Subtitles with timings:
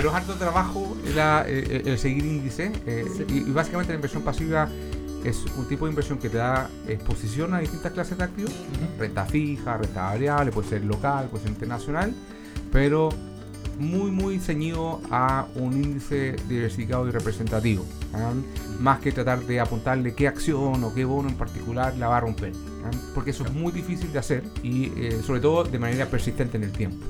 [0.00, 2.72] pero es harto trabajo la, eh, el seguir índices.
[2.86, 4.66] eh, y, y básicamente la inversión pasiva
[5.24, 8.54] es un tipo de inversión que te da exposición a distintas clases de activos.
[8.98, 12.14] Renta fija, renta variable, puede ser local, puede ser internacional,
[12.72, 13.10] pero
[13.78, 17.84] muy, muy ceñido a un índice diversificado y representativo.
[18.14, 18.32] ¿ah?
[18.80, 22.20] Más que tratar de apuntarle qué acción o qué bono en particular la va a
[22.20, 22.54] romper.
[22.86, 22.90] ¿ah?
[23.14, 26.64] Porque eso es muy difícil de hacer y eh, sobre todo de manera persistente en
[26.64, 27.04] el tiempo.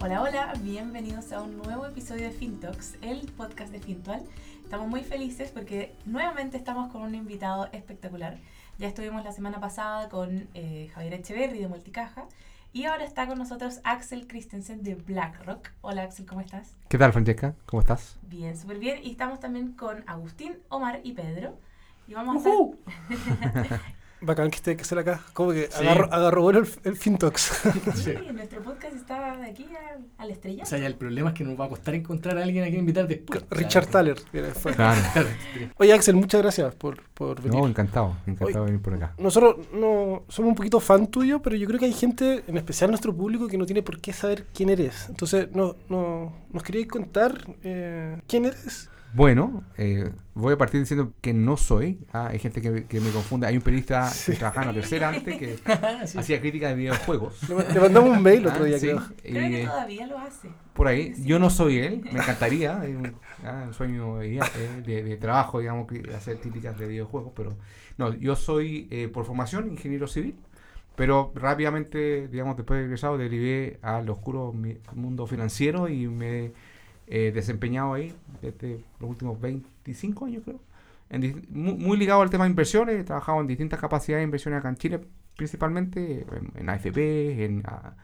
[0.00, 4.22] Hola, hola, bienvenidos a un nuevo episodio de FinTalks, el podcast de Fintual.
[4.62, 8.38] Estamos muy felices porque nuevamente estamos con un invitado espectacular.
[8.78, 12.26] Ya estuvimos la semana pasada con eh, Javier Echeverry de Multicaja
[12.72, 15.70] y ahora está con nosotros Axel Christensen de BlackRock.
[15.80, 16.76] Hola Axel, ¿cómo estás?
[16.88, 17.54] ¿Qué tal, Francesca?
[17.66, 18.18] ¿Cómo estás?
[18.22, 19.00] Bien, súper bien.
[19.02, 21.58] Y estamos también con Agustín, Omar y Pedro.
[22.06, 22.78] Y vamos a Ujú.
[23.08, 23.80] hacer...
[24.20, 25.20] Bacán que esté que esté acá.
[25.32, 25.84] Como que Sí.
[25.86, 27.52] agarro, agarro bueno el, el Fintox.
[27.94, 30.62] Sí, nuestro podcast está de aquí a, a la estrella.
[30.64, 32.66] O sea, ya el problema es que nos va a costar encontrar a alguien a
[32.68, 33.42] quien invitar después.
[33.50, 34.16] Richard Thaler.
[34.32, 34.74] viene después.
[34.76, 35.00] Claro.
[35.12, 35.28] Claro.
[35.76, 37.58] Oye, Axel, muchas gracias por, por venir.
[37.58, 39.14] No, encantado, encantado de venir por acá.
[39.18, 42.90] Nosotros no somos un poquito fan tuyo, pero yo creo que hay gente, en especial
[42.90, 45.08] nuestro público, que no tiene por qué saber quién eres.
[45.08, 48.90] Entonces, no, no, ¿nos queríais contar eh, quién eres?
[49.14, 51.98] Bueno, eh, voy a partir diciendo que no soy.
[52.12, 53.46] Ah, hay gente que, que me confunde.
[53.46, 55.56] Hay un periodista que trabajaba en la tercera antes que
[56.06, 56.18] Sí.
[56.18, 57.48] hacía crítica de videojuegos.
[57.48, 59.02] Le, ma- le mandamos un mail otro Ah, día, sí, creo.
[59.22, 60.48] Creo que todavía lo hace.
[60.74, 61.14] por ahí.
[61.24, 62.82] Yo no soy él, me encantaría.
[62.84, 63.14] Es un,
[63.44, 64.42] ah, un sueño de, eh,
[64.84, 67.32] de- de trabajo, digamos, que hacer críticas de videojuegos.
[67.34, 67.56] Pero
[67.96, 70.36] no, yo soy eh, por formación ingeniero civil.
[70.96, 76.52] Pero rápidamente, digamos, después de egresado, derivé al oscuro mi- mundo financiero y me
[77.10, 80.60] he desempeñado ahí desde los últimos 25 años, creo.
[81.50, 84.76] Muy, ligado al tema de inversiones, he trabajado en distintas capacidades de inversiones acá en
[84.76, 85.00] Chile,
[85.36, 87.94] principalmente en, AFP, en ah,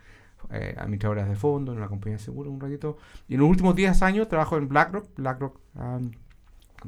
[0.50, 2.96] eh, administradoras de fondos, en una compañía de seguros un ratito.
[3.28, 5.06] Y en los últimos 10 años trabajo en BlackRock.
[5.16, 5.60] BlackRock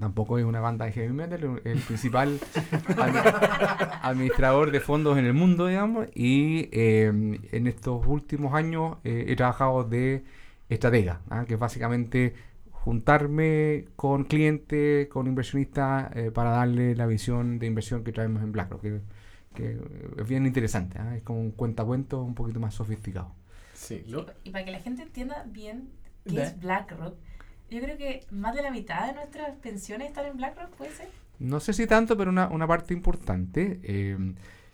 [0.00, 2.38] tampoco es una banda de heavy metal, el, principal
[2.88, 6.06] admi- administrador de fondos en el mundo, digamos.
[6.14, 7.06] Y eh,
[7.52, 10.24] en estos últimos años eh, he trabajado de
[10.68, 11.44] estratega, ¿ah?
[11.46, 12.34] que es básicamente
[12.70, 18.52] juntarme con clientes, con inversionistas, eh, para darle la visión de inversión que traemos en
[18.52, 19.00] BlackRock, que,
[19.54, 19.78] que
[20.18, 21.16] es bien interesante, ¿ah?
[21.16, 23.32] es como un cuentacuentos un poquito más sofisticado.
[23.74, 25.88] Sí, lo- Y para que la gente entienda bien
[26.24, 27.16] qué es BlackRock,
[27.70, 31.08] yo creo que más de la mitad de nuestras pensiones están en BlackRock, ¿puede ser?
[31.38, 33.80] No sé si tanto, pero una, una parte importante.
[33.82, 34.16] eh,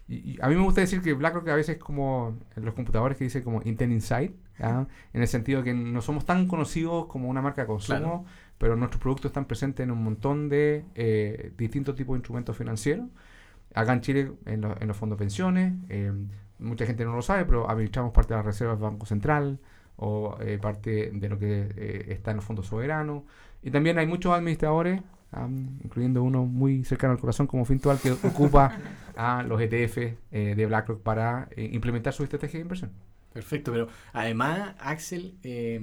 [0.08, 2.74] y, y a mí me gusta decir que BlackRock a veces es como en los
[2.74, 4.86] computadores que dice como Intel Inside, ¿ah?
[5.12, 8.24] en el sentido que no somos tan conocidos como una marca de consumo, Claro.
[8.58, 13.06] pero nuestros productos están presentes en un montón de eh, distintos tipos de instrumentos financieros.
[13.74, 16.12] Acá en Chile, en, lo- en los fondos de pensiones, eh,
[16.58, 19.58] mucha gente no lo sabe, pero administramos parte de las reservas del Banco Central
[19.96, 23.22] o eh, parte de lo que eh, está en los fondos soberanos.
[23.62, 25.00] Y también hay muchos administradores,
[25.82, 28.76] incluyendo uno muy cercano al corazón como Fintual, que ocupa
[29.16, 32.90] a los ETF eh, de BlackRock para eh, implementar su estrategia de inversión.
[33.32, 35.80] Perfecto, pero además, Axel, eh,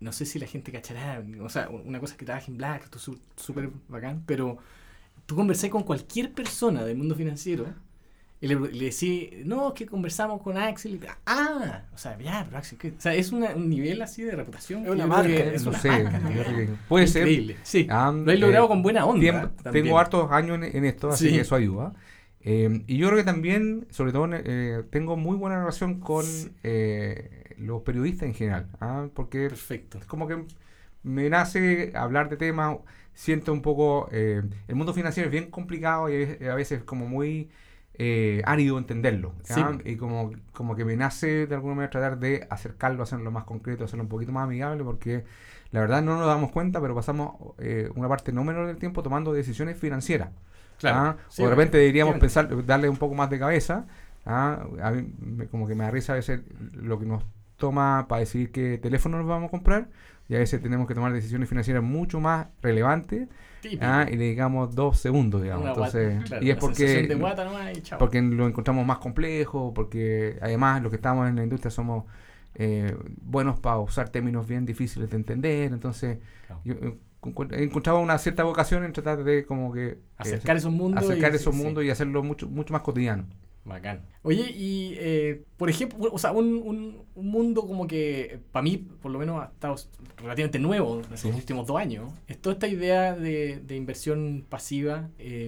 [0.00, 2.84] no sé si la gente cachará, o sea, una cosa es que trabaja en Black,
[2.84, 4.58] esto es súper bacán, pero
[5.26, 7.66] tú conversás con cualquier persona del mundo financiero
[8.40, 12.42] y le, le decís, no, es que conversamos con Axel, y, ah, o sea, ya,
[12.44, 12.88] pero Axel, ¿qué?
[12.88, 14.82] o sea, es una- un nivel así de reputación.
[14.84, 17.28] Es una marca, que es no una sé, puede ser.
[17.62, 17.86] Sí.
[17.88, 19.20] Lo he logrado eh, con buena onda.
[19.20, 21.34] Tiempo- tengo hartos años en, en esto, así Sí.
[21.36, 21.92] que eso ayuda.
[22.44, 26.26] Eh, y yo creo que también, sobre todo, eh, tengo muy buena relación con
[26.64, 29.08] eh, los periodistas en general, ¿ah?
[29.14, 29.98] porque Perfecto.
[29.98, 30.44] es como que
[31.04, 32.78] me nace hablar de temas,
[33.14, 37.06] siento un poco, eh, el mundo financiero es bien complicado y es- a veces como
[37.08, 37.50] muy
[37.94, 39.34] eh, árido entenderlo.
[39.84, 43.84] Y como, como que me nace de alguna manera tratar de acercarlo, hacerlo más concreto,
[43.84, 45.24] hacerlo un poquito más amigable, porque
[45.72, 49.02] la verdad no nos damos cuenta, pero pasamos eh, una parte no menor del tiempo
[49.02, 50.30] tomando decisiones financieras.
[50.84, 51.16] ¿Ah?
[51.28, 53.86] Sí, o de repente deberíamos pensar, darle un poco más de cabeza.
[54.26, 54.64] ¿ah?
[54.82, 56.40] A mí me- como que me da risa a veces
[56.74, 57.24] lo que nos
[57.56, 59.88] toma para decidir qué teléfono nos vamos a comprar
[60.28, 63.28] y a veces tenemos que tomar decisiones financieras mucho más relevantes.
[63.80, 64.06] ¿ah?
[64.10, 65.62] y le digamos dos segundos, digamos.
[65.64, 67.96] Una guata, Entonces, claro, y es porque, de guata nomás y chao.
[67.98, 72.04] porque lo encontramos más complejo, porque además los que estamos en la industria somos
[72.56, 76.18] eh, buenos para usar términos bien difíciles de entender, entonces
[76.48, 76.60] Claro.
[76.64, 76.74] yo
[77.24, 81.04] encontrado una cierta vocación en tratar de como que eh, acercar esos mundos.
[81.04, 83.26] acercar y- esos sí, mundos y hacerlo mucho mucho más cotidiano.
[83.64, 84.00] Bacán.
[84.22, 88.76] Oye, y eh, por ejemplo, o sea, un, un, un mundo como que para mí,
[88.76, 89.76] por lo menos, ha estado
[90.16, 92.12] relativamente nuevo en los últimos dos años.
[92.26, 95.10] Es toda esta idea de, de inversión pasiva.
[95.20, 95.46] eh,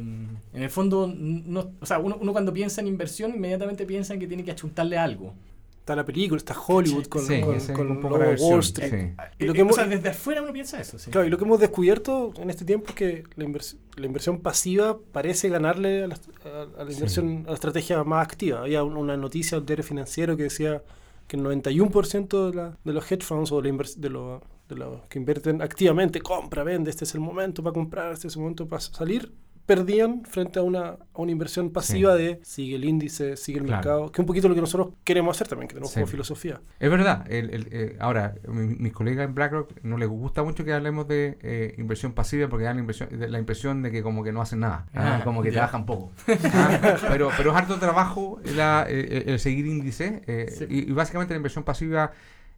[0.53, 4.21] en el fondo, no, o sea, uno, uno cuando piensa en inversión, inmediatamente piensa en
[4.21, 5.35] que tiene que achuntarle algo.
[5.85, 8.61] Está la película, está Hollywood con, Sí, con, esa es con un poco Wall versión,
[8.61, 8.91] Street.
[8.91, 8.97] sí.
[9.39, 11.11] Y lo Eh, que o hemos- sea, desde afuera uno piensa eso, sí.
[11.11, 14.41] Claro, y lo que hemos descubierto en este tiempo es que la, invers- la inversión
[14.41, 16.15] pasiva parece ganarle a la,
[16.47, 16.95] a- a la Sí.
[16.95, 18.61] inversión, a la estrategia más activa.
[18.63, 20.83] Había un- una noticia del diario financiero que decía
[21.29, 24.41] que el 91% de, la- de los hedge funds o de, de, los-
[24.71, 28.37] de los que invierten activamente, compra, vende, este es el momento para comprar, este es
[28.37, 29.31] el momento para salir,
[29.67, 33.79] perdían frente a una, a una inversión pasiva de sigue el índice, sigue el Claro.
[33.79, 35.95] mercado, que es un poquito lo que nosotros queremos hacer también, que tenemos Sí.
[36.01, 36.61] como filosofía.
[36.79, 37.25] Es verdad.
[37.31, 41.09] el- el, eh, ahora, mi- mis colegas en BlackRock no les gusta mucho que hablemos
[41.09, 44.33] de eh, inversión pasiva porque dan la, inversión- de- la impresión de que como que
[44.33, 44.87] no hacen nada.
[44.95, 45.55] ah, Ah, como que ya.
[45.61, 46.13] trabajan poco.
[46.29, 46.29] Ah,
[47.19, 50.23] pero, pero es harto trabajo la- eh, el seguir índice.
[50.27, 50.67] eh, Sí.
[50.69, 52.13] y, y básicamente la inversión pasiva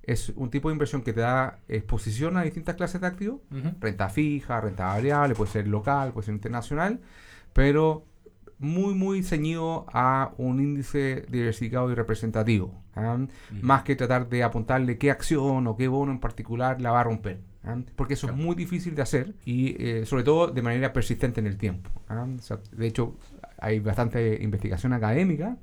[0.07, 3.41] es un tipo de inversión que te da exposición a distintas clases de activos.
[3.81, 7.01] Renta fija, renta variable, puede ser local, puede ser internacional,
[7.53, 8.05] pero
[8.59, 12.83] muy, muy ceñido a un índice diversificado y representativo.
[12.95, 13.19] ¿ah?
[13.61, 17.05] Más que tratar de apuntarle qué acción o qué bono en particular la va a
[17.05, 17.41] romper.
[17.65, 17.77] ¿ah?
[17.97, 21.47] Porque eso es muy difícil de hacer y eh, sobre todo de manera persistente en
[21.47, 21.91] el tiempo.
[22.09, 22.27] ¿ah?
[22.39, 23.17] O sea, de hecho,
[23.59, 25.57] hay bastante investigación académica,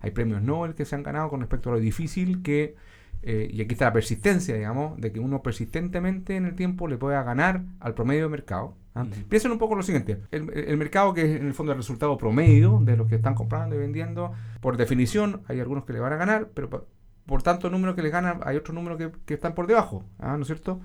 [0.00, 2.76] hay premios Nobel que se han ganado con respecto a lo difícil que,
[3.22, 6.96] eh, y aquí está la persistencia, digamos, de que uno persistentemente en el tiempo le
[6.96, 8.76] pueda ganar al promedio de mercado.
[8.94, 9.06] ¿ah?
[9.28, 12.16] Piensen un poco lo siguiente, el, el mercado que es en el fondo el resultado
[12.16, 16.12] promedio de los que están comprando y vendiendo, por definición hay algunos que le van
[16.12, 16.86] a ganar, pero
[17.26, 20.36] por tanto número que les ganan hay otros números que, que están por debajo, ¿ah?
[20.36, 20.80] ¿no es cierto?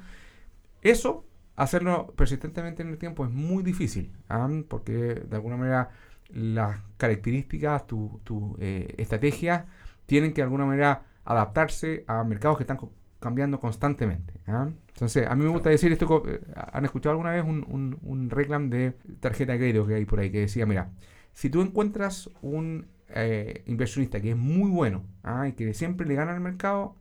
[0.81, 1.25] Eso,
[1.55, 4.49] hacerlo persistentemente en el tiempo es muy difícil, ¿ah?
[4.67, 5.89] porque de alguna manera
[6.29, 9.67] las características, tu, tu eh, estrategia,
[10.05, 12.79] tienen que de alguna manera adaptarse a mercados que están
[13.19, 14.33] cambiando constantemente.
[14.47, 14.69] ¿ah?
[14.89, 18.29] Entonces, a mí me gusta decir esto, eh, ¿han escuchado alguna vez un, un, un
[18.29, 20.91] reclam de tarjeta de crédito que hay por ahí que decía, mira,
[21.33, 25.47] si tú encuentras un eh, inversionista que es muy bueno ¿ah?
[25.47, 26.95] y que siempre le gana al mercado,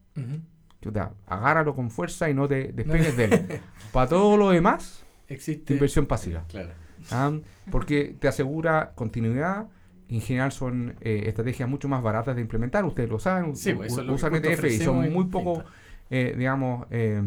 [0.81, 3.61] chuta, agárralo con fuerza y no te despegues de él.
[3.93, 5.73] Para todo lo demás, Existe.
[5.75, 6.45] inversión pasiva.
[6.49, 6.71] Claro.
[7.11, 7.33] ¿ah?
[7.71, 9.69] Porque te asegura continuidad.
[10.15, 13.93] En general son eh, estrategias mucho más baratas de implementar, ustedes lo saben, Sí, pues,
[13.93, 15.65] eso usan ETF y son muy poco,
[16.11, 17.23] eh, digamos, eh,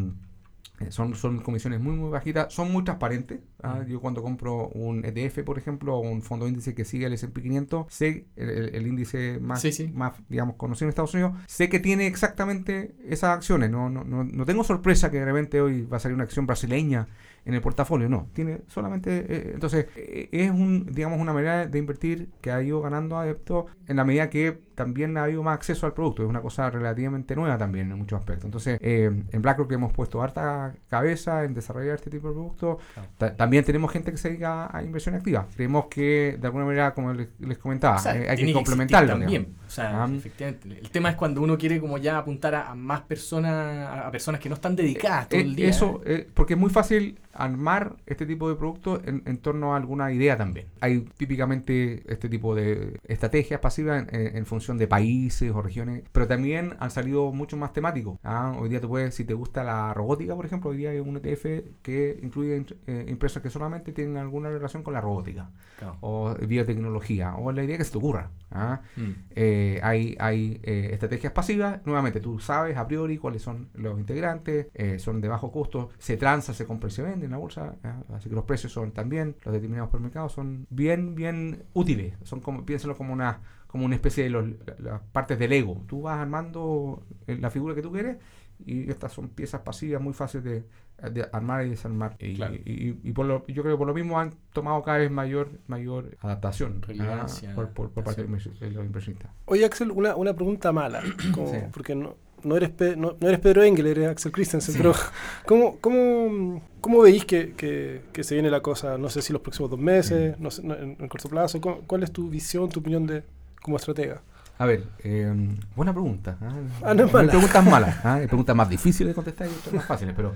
[0.78, 3.40] eh, son, son comisiones muy, muy bajitas, son muy transparentes.
[3.62, 3.82] ¿ah?
[3.88, 7.40] Yo cuando compro un ETF, por ejemplo, o un fondo índice que sigue el S&P
[7.40, 9.90] 500, sé el, el- el índice más, Sí, sí.
[9.94, 13.70] más, digamos, conocido en Estados Unidos, sé que tiene exactamente esas acciones.
[13.70, 16.46] No, no, no, no tengo sorpresa que de repente hoy va a salir una acción
[16.46, 17.08] brasileña
[17.46, 18.28] en el portafolio, no.
[18.32, 22.82] Tiene solamente, eh, entonces, eh, es un, digamos, una manera de invertir que ha ido
[22.82, 26.22] ganando adeptos en la medida que también ha habido más acceso al producto.
[26.22, 28.44] Es una cosa relativamente nueva también en muchos aspectos.
[28.44, 32.76] Entonces, eh, en BlackRock hemos puesto harta cabeza en desarrollar este tipo de productos.
[33.18, 35.46] Ta- también tenemos gente que se dedica a inversión activa.
[35.56, 39.08] Creemos que, de alguna manera, como les, les comentaba, O sea, eh, hay que complementarlo.
[39.12, 39.30] también.
[39.44, 39.66] digamos.
[39.66, 40.68] O sea, efectivamente.
[40.80, 44.40] El tema es cuando uno quiere como ya apuntar a, a más personas, a, personas
[44.40, 45.68] que no están dedicadas todo Eh, el día.
[45.68, 49.76] Eso, eh, porque es muy fácil armar este tipo de productos en, en torno a
[49.76, 50.66] alguna idea también.
[50.80, 56.02] Hay típicamente este tipo de estrategias pasivas en, en- en función de países o regiones,
[56.10, 58.18] pero también han salido mucho más temáticos.
[58.24, 58.56] ¿ah?
[58.58, 61.16] Hoy día tú puedes, si te gusta la robótica, por ejemplo, hoy día hay un
[61.16, 61.44] ETF
[61.82, 65.98] que incluye eh, empresas que solamente tienen alguna relación con la robótica Claro.
[66.00, 68.30] o biotecnología o la idea que se te ocurra.
[68.50, 68.80] ¿ah?
[68.96, 69.10] Mm.
[69.30, 71.84] Eh, hay hay eh, estrategias pasivas.
[71.84, 76.16] Nuevamente, tú sabes a priori cuáles son los integrantes, eh, son de bajo costo, se
[76.16, 77.76] transa, se compra y se vende en la bolsa.
[77.84, 78.02] ¿ah?
[78.14, 82.14] Así que los precios son también, los determinados por el mercado, son bien, bien útiles.
[82.22, 85.82] Son como, piénsalo como una, como una especie de los- la- las partes del ego.
[85.86, 88.16] Tú vas armando eh, la figura que tú quieres
[88.64, 92.16] y estas son piezas pasivas muy fáciles de, de armar y desarmar.
[92.18, 92.54] Y, Claro.
[92.54, 95.50] y- y por lo, yo creo que por lo mismo han tomado cada vez mayor,
[95.66, 96.80] mayor adaptación.
[96.80, 98.54] Relevancia, por, por- por parte de adaptación.
[98.54, 99.30] los inversi- de los inversionistas.
[99.44, 101.02] Oye, Axel, una, una pregunta mala.
[101.34, 101.58] como- Sí.
[101.70, 104.74] Porque no, no, eres Pe- no, no eres Pedro Engel, eres Axel Christensen.
[104.78, 104.94] Pero,
[105.46, 108.96] ¿cómo, cómo, cómo veis que, que- que se viene la cosa?
[108.96, 111.60] No sé si los próximos dos meses, no sé, no, en, en corto plazo.
[111.60, 113.22] ¿Cómo- ¿Cuál es tu visión, tu opinión de
[113.66, 114.22] como estratega?
[114.58, 115.30] A ver, eh,
[115.74, 116.38] buena pregunta.
[116.40, 116.52] ¿ah?
[116.82, 117.28] Ah, no es mala.
[117.30, 118.04] preguntas malas.
[118.06, 120.32] Hay preguntas más difíciles de contestar y otras más fáciles, pero,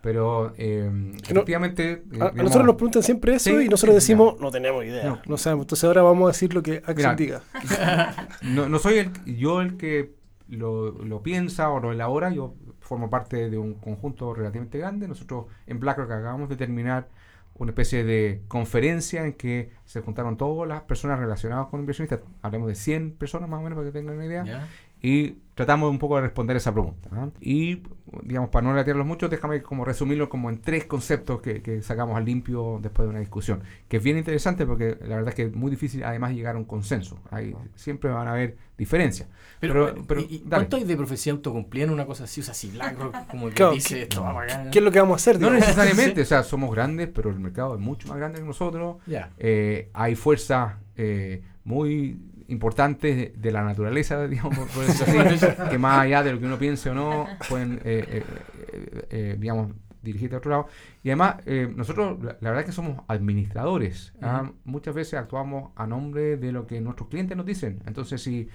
[0.00, 1.92] pero eh, no- efectivamente.
[1.92, 5.04] eh, A, digamos, nosotros nos preguntan siempre eso Sí, y nosotros decimos, no tenemos idea.
[5.04, 5.20] No.
[5.26, 5.36] No.
[5.36, 5.64] sabemos.
[5.64, 7.42] Entonces ahora vamos a decir lo que Axel diga.
[8.42, 10.12] no, no soy el, yo el que
[10.48, 15.06] lo, lo piensa o lo elabora, yo formo parte de un conjunto relativamente grande.
[15.06, 17.06] Nosotros en BlackRock acabamos de terminar
[17.62, 22.20] una especie de conferencia en que se juntaron todas las personas relacionadas con inversionistas.
[22.42, 24.68] Hablemos de 100 personas más o menos para que tengan una idea.
[25.02, 27.08] Y tratamos un poco de responder esa pregunta.
[27.12, 27.28] ¿ah?
[27.40, 27.82] Y,
[28.22, 32.16] digamos, para no latearlos mucho, déjame como resumirlo como en tres conceptos que, que, sacamos
[32.16, 35.42] al limpio después de una discusión, que es bien interesante porque la verdad es que
[35.44, 37.18] es muy difícil además llegar a un consenso.
[37.30, 39.28] Hay, siempre van a haber diferencias.
[39.60, 42.40] Pero, pero, ¿y, ¿cuánto hay de profecía autocumplida en una cosa así?
[42.40, 44.24] O sea, si blanco, como que dice esto,
[44.70, 45.40] ¿Qué es lo que vamos a hacer?
[45.40, 48.96] No necesariamente, o sea, somos grandes, pero el mercado es mucho más grande que nosotros.
[49.38, 52.18] Eh, hay fuerzas eh, muy
[52.48, 56.58] importantes de, la naturaleza, digamos, por decirlo así, que más allá de lo que uno
[56.58, 59.72] piense o no, pueden, eh, eh, eh, digamos,
[60.02, 60.66] dirigirte a otro lado.
[61.04, 61.36] Y además,
[61.76, 64.12] nosotros, la, verdad es que somos administradores.
[64.20, 64.50] ¿ah?
[64.64, 67.80] Muchas veces actuamos a nombre de lo que nuestros clientes nos dicen.
[67.86, 68.48] Entonces, si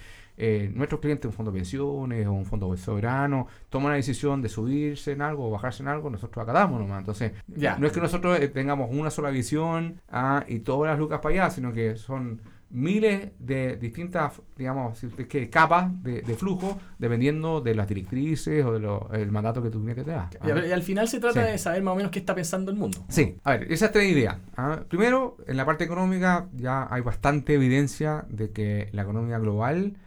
[0.73, 5.13] nuestros clientes, un fondo de pensiones o un fondo soberano, toman la decisión de subirse
[5.13, 6.99] en algo o bajarse en algo, nosotros acatamos nomás.
[6.99, 7.77] Entonces, ya.
[7.77, 10.43] no es que nosotros tengamos una sola visión ¿ah?
[10.49, 15.91] y todas las lucas para allá, sino que son miles de distintas, digamos, que capas
[16.03, 20.29] de, flujo dependiendo de las directrices o del mandato que tu cliente te da.
[20.45, 23.05] Y, al final se trata de saber más o menos qué está pensando el mundo.
[23.09, 24.37] Sí, a ver, esas tres ideas.
[24.57, 24.81] ¿ah?
[24.87, 29.97] Primero, en la parte económica ya hay bastante evidencia de que la economía global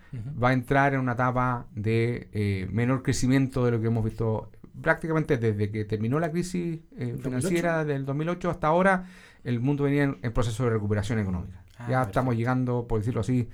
[0.42, 4.50] va a entrar en una etapa de eh, menor crecimiento de lo que hemos visto
[4.82, 9.04] prácticamente desde que terminó la crisis eh, financiera del 2008 hasta ahora.
[9.44, 11.62] El mundo venía en proceso de recuperación económica.
[11.80, 13.48] Ah, ya estamos llegando, por decirlo así,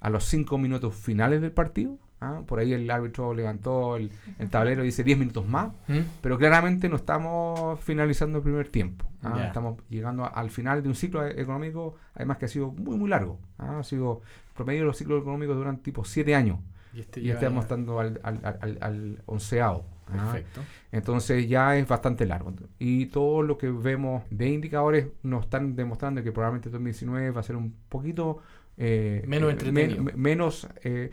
[0.00, 1.98] a los cinco minutos finales del partido.
[2.20, 2.42] ¿ah?
[2.46, 4.10] Por ahí el árbitro levantó el,
[4.50, 5.98] tablero y dice 10 minutos más, ¿Mm?
[6.20, 9.06] pero claramente no estamos finalizando el primer tiempo.
[9.22, 9.44] ¿ah?
[9.46, 13.38] Estamos llegando al final de un ciclo económico, además que ha sido muy, muy largo.
[13.58, 14.20] Ha sido,
[14.54, 16.58] promedio de los ciclos económicos duran tipo 7 años.
[16.92, 19.84] Y, este estamos estando al, al, al, al onceavo.
[20.12, 20.60] Perfecto.
[20.92, 22.52] Entonces ya es bastante largo.
[22.78, 27.44] Y todo lo que vemos de indicadores nos están demostrando que probablemente 2019 va a
[27.44, 28.38] ser un poquito...
[28.76, 30.04] Eh, menos eh, entretenido.
[30.16, 30.68] menos...
[30.82, 31.10] Eh,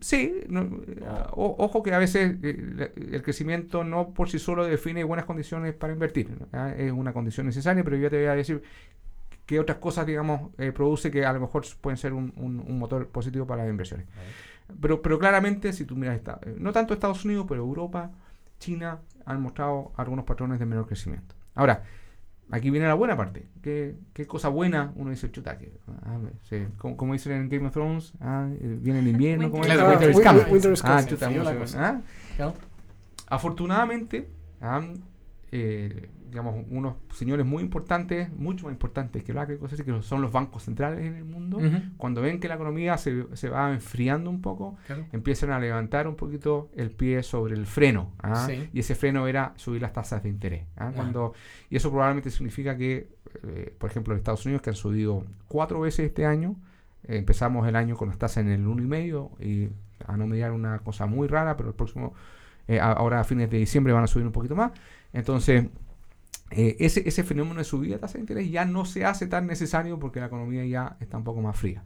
[0.00, 0.34] sí,
[1.32, 6.30] ojo que a veces el crecimiento no por sí solo define buenas condiciones para invertir.
[6.76, 8.62] Es una condición necesaria, pero yo te voy a decir
[9.46, 13.46] qué otras cosas, digamos, produce que a lo mejor pueden ser un, un, motor positivo
[13.46, 14.06] para las inversiones.
[14.80, 18.10] Pero, pero claramente, si tú miras, eh, no tanto Estados Unidos, pero Europa,
[18.58, 21.34] China, han mostrado algunos patrones de menor crecimiento.
[21.54, 21.82] Ahora,
[22.50, 23.48] aquí viene la buena parte.
[23.62, 26.18] ¿Qué, qué cosa buena uno dice, chuta, que, ah,
[26.78, 29.64] como, como, dicen en Game of Thrones, ah, eh, viene el invierno, como
[33.28, 34.28] Afortunadamente,
[35.52, 41.00] eh, digamos, unos señores muy importantes, mucho más importantes que, que son los bancos centrales
[41.00, 41.60] en el mundo,
[41.98, 44.78] cuando ven que la economía se, se va enfriando un poco,
[45.12, 48.12] empiezan a levantar un poquito el pie sobre el freno.
[48.22, 48.48] ¿ah?
[48.72, 50.64] Y ese freno era subir las tasas de interés.
[50.78, 50.90] ¿ah?
[50.94, 51.34] Cuando,
[51.68, 53.10] y eso probablemente significa que,
[53.42, 56.56] eh, por ejemplo, en Estados Unidos, que han subido cuatro veces este año,
[57.04, 59.68] eh, empezamos el año con las tasas en el 1,5 y
[60.06, 62.14] a no mediar una cosa muy rara, pero el próximo,
[62.68, 64.72] eh, ahora a fines de diciembre van a subir un poquito más.
[65.12, 65.66] Entonces,
[66.54, 69.98] eh, ese, fenómeno de subida de tasa de interés ya no se hace tan necesario
[69.98, 71.84] porque la economía ya está un poco más fría.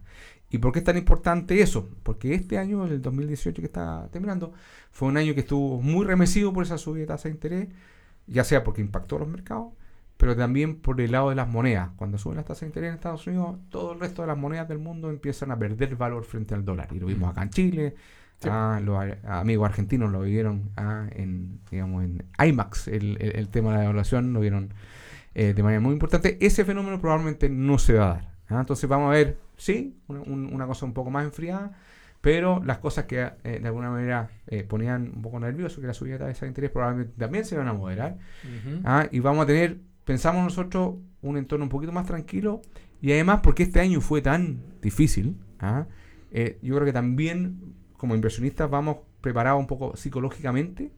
[0.49, 1.89] ¿Y por qué es tan importante eso?
[2.03, 4.53] Porque este año, el 2018 que está terminando,
[4.91, 7.69] fue un año que estuvo muy remecido por esa subida de tasa de interés,
[8.27, 9.73] ya sea porque impactó los mercados,
[10.17, 11.91] pero también por el lado de las monedas.
[11.95, 14.67] Cuando suben las tasas de interés en Estados Unidos, todo el resto de las monedas
[14.67, 16.89] del mundo empiezan a perder valor frente al dólar.
[16.91, 17.95] Y lo vimos acá en Chile,
[18.45, 23.77] Ah, los amigos argentinos lo vieron ah, en, digamos, en IMAX, el, el, tema de
[23.77, 24.73] la evaluación, lo vieron
[25.39, 26.35] eh, de manera muy importante.
[26.41, 28.31] Ese fenómeno probablemente no se va a dar.
[28.49, 31.77] Ah, entonces vamos a ver, sí, una, cosa un poco más enfriada,
[32.21, 35.93] pero las cosas que eh, de alguna manera eh, ponían un poco nervioso, que la
[35.93, 38.17] subida de esa interés, probablemente también se van a moderar.
[39.11, 42.61] y vamos a tener, pensamos nosotros, un entorno un poquito más tranquilo.
[42.99, 48.97] Y además, porque este año fue tan difícil, yo creo que también como inversionistas vamos
[49.21, 50.91] preparados un poco psicológicamente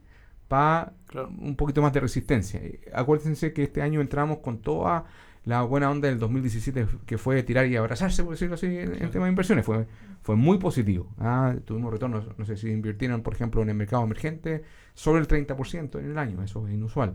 [0.48, 0.92] para
[1.38, 2.60] un poquito más de resistencia.
[2.92, 5.04] Acuérdense que este año entramos con toda
[5.44, 9.10] la buena onda del 2017 que fue tirar y abrazarse, por decirlo así, en, el
[9.10, 9.64] tema de inversiones.
[9.64, 9.86] Fue,
[10.22, 11.08] fue muy positivo.
[11.18, 14.64] Ah, tuvimos retornos, no sé si invirtieron, por ejemplo, en el mercado emergente,
[14.94, 17.14] sobre el 30% en el año, eso es inusual.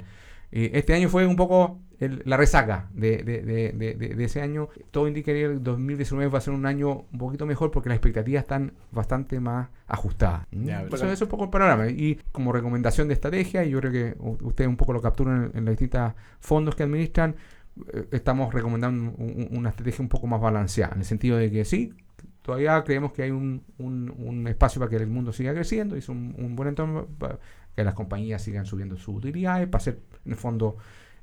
[0.56, 4.70] Este año fue un poco la resaca de, de, de, de, ese año.
[4.92, 7.98] Todo indica que el 2019 va a ser un año un poquito mejor porque las
[7.98, 10.48] expectativas están bastante más ajustadas.
[10.92, 11.88] Eso, es un poco el panorama.
[11.88, 15.66] Y como recomendación de estrategia, y yo creo que ustedes un poco lo capturan en,
[15.66, 17.36] los distintos fondos que administran,
[17.94, 21.94] eh, estamos recomendando una estrategia un poco más balanceada, en el sentido de que sí,
[22.46, 26.10] todavía creemos que hay un, un, espacio para que el mundo siga creciendo, y es
[26.10, 27.40] un, buen entorno para
[27.76, 30.78] que las compañías sigan subiendo sus utilidades, para hacer en el fondo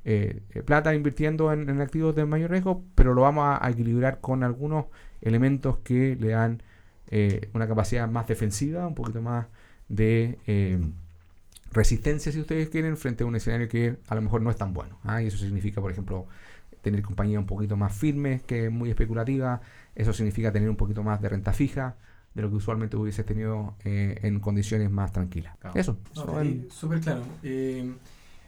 [0.05, 4.43] eh, eh, plata invirtiendo en, activos de mayor riesgo, pero lo vamos a, equilibrar con
[4.43, 4.87] algunos
[5.21, 6.61] elementos que le dan
[7.07, 9.47] eh, una capacidad más defensiva, un poquito más
[9.89, 10.81] de eh,
[11.71, 14.73] resistencia, si ustedes quieren, frente a un escenario que a lo mejor no es tan
[14.73, 14.99] bueno.
[15.05, 15.23] ¿ah?
[15.23, 16.27] Y eso significa, por ejemplo,
[16.83, 19.61] tener compañías un poquito más firmes, que muy especulativa.
[19.95, 21.97] Eso significa tener un poquito más de renta fija
[22.35, 25.57] de lo que usualmente hubiese tenido eh, en condiciones más tranquilas.
[25.59, 25.79] Claro.
[25.79, 25.99] Eso.
[26.17, 27.23] No, eh, Súper claro.
[27.43, 27.93] Eh,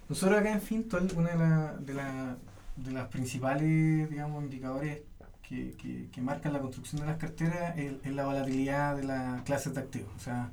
[0.09, 2.37] nosotros acá en Fintol, una de, la- de, la-
[2.77, 5.01] de las principales, digamos, indicadores
[5.43, 9.43] que, que- que marcan la construcción de las carteras es, es la volatilidad de las
[9.43, 10.11] clases de activos.
[10.17, 10.51] O sea,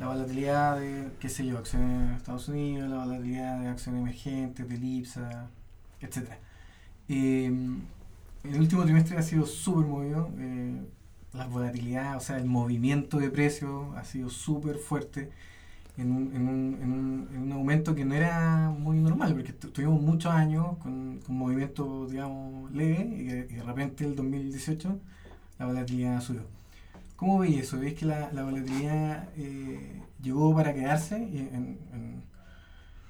[0.00, 4.68] la volatilidad de, qué sé yo, acciones de Estados Unidos, la volatilidad de acciones emergentes,
[4.68, 5.48] del IPSA,
[7.08, 7.80] etc.
[8.44, 10.30] el último trimestre ha sido súper movido.
[10.38, 10.82] eh,
[11.32, 15.30] la volatilidad, o sea, el movimiento de precios ha sido súper fuerte
[15.98, 19.52] en un, en, un, en, un, en un aumento que no era muy normal, porque
[19.52, 24.16] tu- tuvimos muchos años con, con movimientos, digamos, leves y, de- y de repente el
[24.16, 24.98] 2018
[25.58, 26.42] la volatilidad subió.
[27.16, 27.78] ¿Cómo veis eso?
[27.80, 31.16] ¿Veis que la, la volatilidad eh, llegó para quedarse?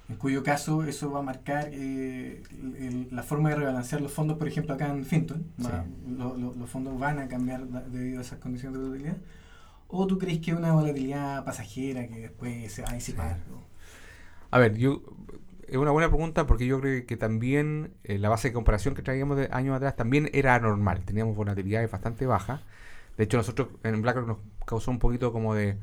[0.09, 2.41] En- cuyo caso eso va a marcar eh,
[2.79, 5.45] el- la forma de rebalancear los fondos, por ejemplo, acá en Finton.
[5.63, 9.17] Va- lo- lo- los fondos van a cambiar debido a esas condiciones de volatilidad.
[9.89, 13.37] ¿O tú crees que es una volatilidad pasajera que después se va a disipar?
[13.49, 13.61] ¿no?
[14.51, 15.01] A ver, yo
[15.67, 19.01] es una buena pregunta porque yo creo que también eh, la base de comparación que
[19.01, 21.03] traíamos de años atrás también era anormal.
[21.03, 22.61] Teníamos volatilidades bastante bajas.
[23.17, 25.77] De hecho, nosotros en BlackRock nos causó un poquito como de...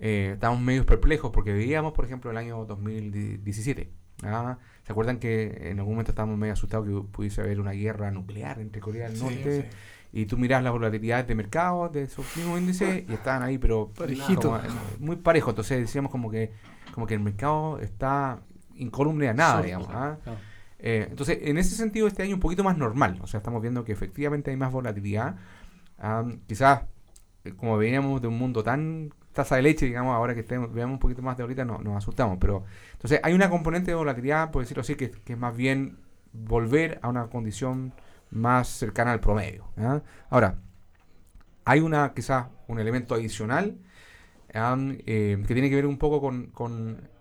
[0.00, 3.90] Eh, estábamos medio perplejos porque veíamos, por ejemplo, el año 2017.
[4.22, 4.58] ¿ah?
[4.84, 8.60] ¿Se acuerdan que en algún momento estábamos medio asustados que pudiese haber una guerra nuclear
[8.60, 9.62] entre Corea del Norte?
[9.62, 9.76] sí.
[10.10, 13.92] Y tú miras las volatilidades de mercado de esos mismos índices y estaban ahí, pero
[13.94, 14.60] como, eh,
[15.00, 15.50] muy parejo.
[15.50, 16.52] Entonces decíamos como que
[16.92, 18.40] como que el mercado está
[18.74, 19.88] incólume a nada, digamos.
[19.90, 20.18] ¿ah?
[20.22, 20.38] claro.
[20.78, 23.18] Eh, entonces, en ese sentido, este año un poquito más normal.
[23.20, 25.36] O sea, estamos viendo que efectivamente hay más volatilidad.
[26.46, 26.82] Quizás,
[27.56, 31.22] como veníamos de un mundo tan taza de leche, digamos, ahora que veamos un poquito
[31.22, 32.38] más de ahorita, no- nos asustamos.
[32.40, 35.98] Pero, entonces, hay una componente de volatilidad, por decirlo así, que, es más bien
[36.32, 37.92] volver a una condición
[38.30, 39.64] más cercana al promedio.
[39.78, 40.02] ¿ah?
[40.30, 40.58] Ahora,
[41.64, 43.78] hay una quizás un elemento adicional
[44.54, 46.52] am, eh, que tiene que ver un poco con...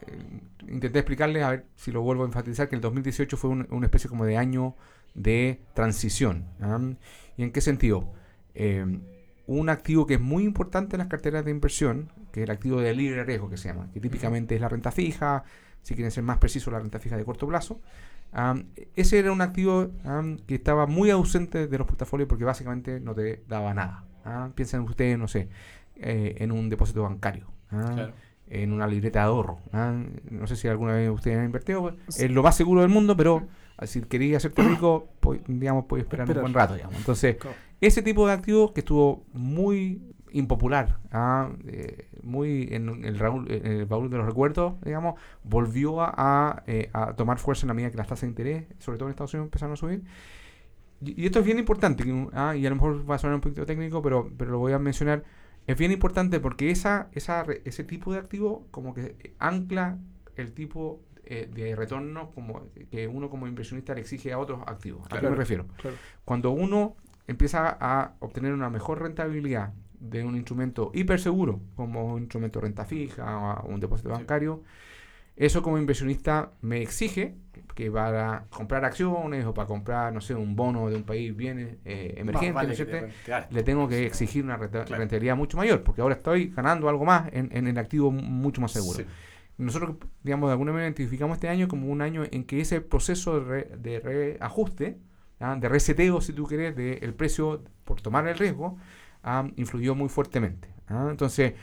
[0.07, 3.67] eh, intenté explicarles, a ver si lo vuelvo a enfatizar, que el 2018 fue un-
[3.71, 4.75] una especie como de año
[5.15, 6.45] de transición.
[6.61, 6.97] am.
[7.37, 8.13] ¿Y en qué sentido?
[9.47, 12.81] Un activo que es muy importante en las carteras de inversión, que es el activo
[12.81, 15.43] de libre riesgo que se llama, que típicamente es la renta fija,
[15.81, 17.79] si quieren ser más precisos, la renta fija de corto plazo.
[18.33, 22.99] am, ese era un activo am, que estaba muy ausente de los portafolios porque básicamente
[22.99, 24.03] no te daba nada.
[24.25, 24.49] ah.
[24.53, 25.47] Piensen ustedes, no sé,
[25.95, 28.13] eh, en un depósito bancario, ah, Claro.
[28.49, 29.59] en una libreta de ahorro.
[29.71, 29.93] ah.
[30.29, 33.15] No sé si alguna vez ustedes han invertido, pues, es lo más seguro del mundo,
[33.15, 33.47] pero
[33.83, 36.73] si querías hacerte rico, pues, digamos, puedes esperar, un buen rato.
[36.73, 36.97] Digamos.
[36.97, 37.37] Entonces.
[37.81, 43.65] Ese tipo de activo que estuvo muy impopular, ah, eh, muy en el, raúl- en
[43.65, 47.73] el baúl de los recuerdos, digamos, volvió a, a, eh, a tomar fuerza en la
[47.73, 50.03] medida que las tasas de interés, sobre todo en Estados Unidos, empezaron a subir.
[51.01, 53.41] Y, y esto es bien importante, ah, y a lo mejor va a sonar un
[53.41, 55.23] poquito técnico, pero, pero lo voy a mencionar.
[55.65, 59.97] Es bien importante porque esa, esa, ese tipo de activo como que ancla
[60.35, 65.05] el tipo eh, de retorno como que uno como inversionista le exige a otros activos.
[65.11, 65.67] ¿A qué me refiero?
[65.77, 65.97] Claro.
[66.23, 66.95] Cuando uno
[67.27, 72.67] empieza a obtener una mejor rentabilidad de un instrumento hiper seguro, como un instrumento de
[72.67, 74.15] renta fija o un depósito Sí.
[74.15, 74.63] bancario,
[75.35, 77.35] eso como inversionista me exige
[77.75, 81.77] que para comprar acciones o para comprar, no sé, un bono de un país bien
[81.85, 84.99] eh, emergente, vale ¿no te le tengo que exigir una renta- Claro.
[84.99, 88.61] rentabilidad mucho mayor, porque ahora estoy ganando algo más en, en el activo mu- mucho
[88.61, 88.97] más seguro.
[88.99, 89.05] Sí.
[89.59, 93.39] Nosotros, digamos, de alguna manera identificamos este año como un año en que ese proceso
[93.39, 94.97] de, re- de reajuste.
[95.39, 98.77] De reseteo, si tú quieres, del precio por tomar el riesgo,
[99.23, 100.67] ah, influyó muy fuertemente.
[100.87, 101.07] ¿ah?
[101.09, 101.53] Entonces,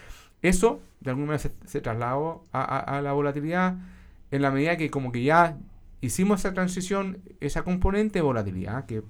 [0.43, 3.77] eso de alguna manera se, se trasladó a, la volatilidad
[4.31, 5.59] en la medida que como que ya
[6.01, 9.03] hicimos esa transición, esa componente de volatilidad, que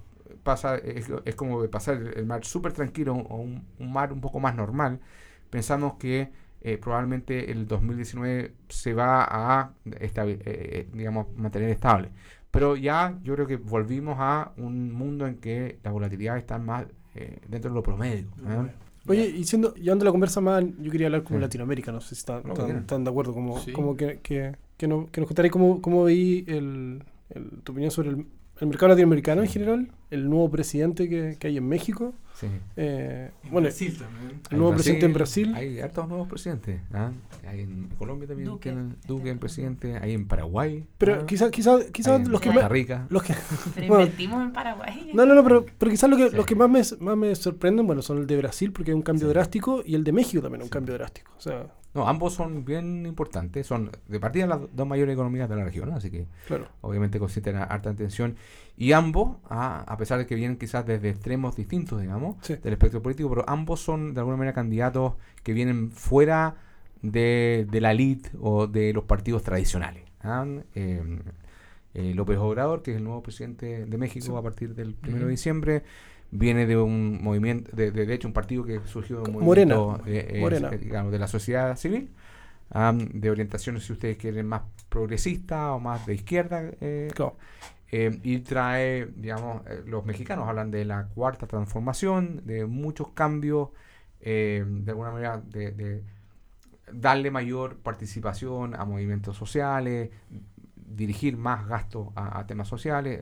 [0.42, 4.54] pasa es, es como pasar el, mar súper tranquilo a un, mar un poco más
[4.54, 5.00] normal.
[5.50, 12.10] Pensamos que eh, probablemente el 2019 se va a eh, eh, digamos, mantener estable.
[12.54, 16.86] Pero ya yo creo que volvimos a un mundo en que la volatilidad está más
[17.14, 18.26] eh, dentro de lo promedio.
[18.48, 18.70] ¿eh?
[19.06, 21.42] Oye, y siendo, llevando la conversa más, yo quería hablar como Sí.
[21.42, 22.78] Latinoamérica, no sé si están, No, bien.
[22.78, 23.72] están de acuerdo, como, Sí.
[23.72, 28.10] como que, que, que, no- que nos cómo, cómo veí el, el- tu opinión sobre
[28.10, 28.26] el,
[28.60, 32.14] el mercado latinoamericano en general, el nuevo presidente que, que hay en México.
[32.34, 32.46] Sí.
[32.76, 34.40] eh, En bueno, Brasil también.
[34.50, 35.52] el nuevo En presidente en Brasil.
[35.54, 36.80] Hay hartos nuevos presidentes.
[36.92, 37.10] ¿ah?
[37.46, 38.70] Hay en Colombia también Duque.
[38.70, 39.96] tienen Duque, el presidente.
[39.96, 40.84] Hay en Paraguay.
[40.98, 41.26] Pero ¿ah?
[41.26, 42.70] quizás quizás quizás en los que Costa más...
[42.72, 43.06] Rica.
[43.10, 43.34] Los que,
[43.74, 45.10] Pero Bueno, invertimos en Paraguay.
[45.14, 46.36] no, no, no, pero, pero quizás lo que, Sí.
[46.36, 49.02] los que más me, más me sorprenden, bueno, son el de Brasil, porque es un
[49.02, 49.32] cambio Sí.
[49.34, 50.72] drástico, y el de México también es un Sí.
[50.72, 51.32] cambio drástico.
[51.36, 53.66] O sea, No, ambos son bien importantes.
[53.66, 55.92] Son de partida las dos mayores economías de la región.
[55.92, 56.66] Así que claro.
[56.80, 58.34] obviamente concentran harta atención.
[58.76, 62.56] Y ambos, ah, a pesar de que vienen quizás desde extremos distintos, digamos, Sí.
[62.56, 66.56] del espectro político, pero ambos son de alguna manera candidatos que vienen fuera
[67.02, 70.02] de, de la elite o de los partidos tradicionales.
[70.22, 70.44] ¿ah?
[70.74, 71.20] Eh,
[71.94, 74.32] eh, López Obrador, que es el nuevo presidente de México Sí.
[74.36, 75.24] a partir del 1 Ujú.
[75.26, 75.82] de diciembre,
[76.34, 79.76] viene de un movimiento, de, de, de hecho, un partido que surgió de un Morena.
[79.76, 80.68] movimiento eh, eh, Morena.
[80.72, 82.10] eh, digamos, de la sociedad civil,
[82.70, 86.62] am, de orientaciones, si ustedes quieren, más progresista o más de izquierda.
[86.80, 87.36] eh, Claro.
[88.22, 93.68] y trae, digamos, los mexicanos hablan de la cuarta transformación, de muchos cambios,
[94.20, 96.02] de alguna manera, de, de
[96.92, 100.10] darle mayor participación a movimientos sociales,
[100.76, 103.20] dirigir más gasto a, a temas sociales.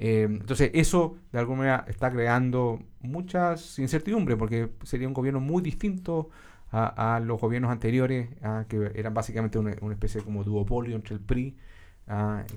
[0.00, 5.62] Eh, entonces, eso de alguna manera está creando muchas incertidumbres, porque sería un gobierno muy
[5.62, 6.30] distinto
[6.70, 8.28] a, a los gobiernos anteriores,
[8.68, 11.56] que eran básicamente una, una especie como duopolio entre el PRI,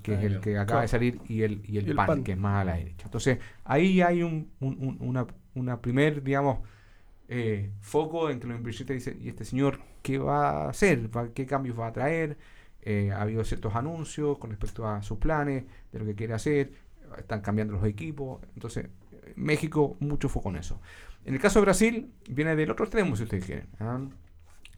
[0.03, 0.81] que es el que acaba Claro.
[0.81, 2.23] de salir, y el, y el, Y el PAN, PAN.
[2.23, 3.05] que es más a la derecha.
[3.05, 6.59] Entonces, ahí hay un, un- un- una, una primer, digamos,
[7.29, 11.15] eh, foco en que los inversionistas dicen, ¿y este señor qué va a hacer?
[11.15, 12.37] ¿Va- ¿Qué cambios va a traer?
[12.81, 16.73] Eh, ha habido ciertos anuncios con respecto a sus planes, de lo que quiere hacer,
[17.17, 18.41] están cambiando los equipos.
[18.53, 20.79] Entonces, eh, México, mucho foco en eso.
[21.25, 23.67] En el caso de Brasil, viene del otro extremo, si ustedes quieren.
[23.79, 23.99] ¿ah?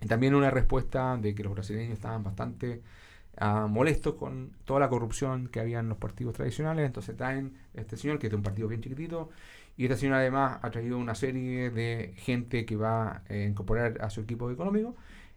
[0.07, 2.81] También una respuesta de que los brasileños estaban bastante
[3.37, 6.85] ah, molestos con toda la corrupción que había en los partidos tradicionales.
[6.85, 9.29] Entonces traen este señor, que es de un partido bien chiquitito,
[9.77, 14.09] y este señor además ha traído una serie de gente que va a incorporar a
[14.09, 14.95] su equipo económico,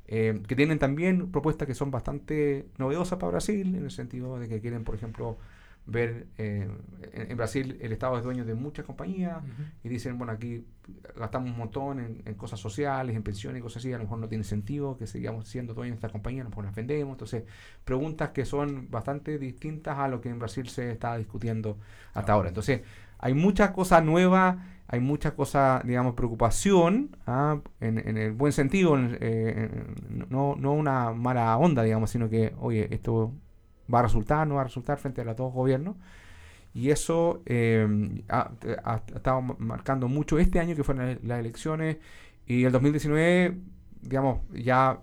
[0.08, 4.48] eh, que tienen también propuestas que son bastante novedosas para Brasil, en el sentido de
[4.48, 5.38] que quieren, por ejemplo,
[5.86, 6.68] ver, eh,
[7.12, 9.38] en, en Brasil el Estado es dueño de muchas compañías,
[9.84, 10.64] y dicen, bueno, aquí
[11.16, 14.18] gastamos un montón en, en cosas sociales, en pensiones y cosas así, a lo mejor
[14.18, 17.12] no tiene sentido que sigamos siendo dueños de esta compañía, a lo mejor las vendemos.
[17.14, 17.44] Entonces,
[17.84, 21.78] preguntas que son bastante distintas a lo que en Brasil se está discutiendo
[22.14, 22.48] hasta ahora.
[22.48, 22.82] Entonces,
[23.18, 24.56] hay muchas cosas nuevas,
[24.88, 27.60] hay muchas cosas, digamos, preocupación, ¿ah?
[27.80, 29.68] en, en el buen sentido, en- eh,
[30.30, 33.32] no, no una mala onda, digamos, sino que, oye, esto
[33.92, 35.96] va a resultar, no va a resultar frente a los dos gobiernos.
[36.74, 37.86] Y eso eh,
[38.28, 38.50] ha,
[38.84, 41.96] ha- ha estado ma- marcando mucho este año que fueron las- elecciones
[42.46, 43.56] y el 2019,
[44.02, 45.00] digamos, ya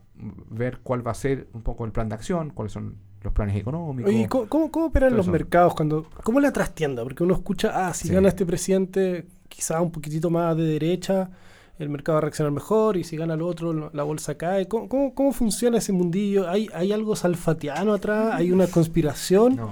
[0.50, 3.56] ver cuál va a ser un poco el plan de acción, cuáles son los planes
[3.56, 4.12] económicos.
[4.13, 5.32] Oye, ¿cómo, cómo, cómo operan los eso.
[5.32, 5.74] mercados?
[5.74, 7.04] cuando ¿Cómo la trastienda?
[7.04, 8.13] Porque uno escucha, ah, si Sí.
[8.13, 11.32] gana este presidente, quizá un poquitito más de derecha,
[11.84, 14.67] el mercado va a reaccionar mejor, y si gana el otro, lo- la bolsa cae.
[14.67, 16.50] ¿Cómo, cómo, cómo funciona ese mundillo?
[16.50, 18.34] ¿Hay, ¿Hay algo salfatiano atrás?
[18.34, 19.56] ¿Hay una conspiración?
[19.58, 19.69] No,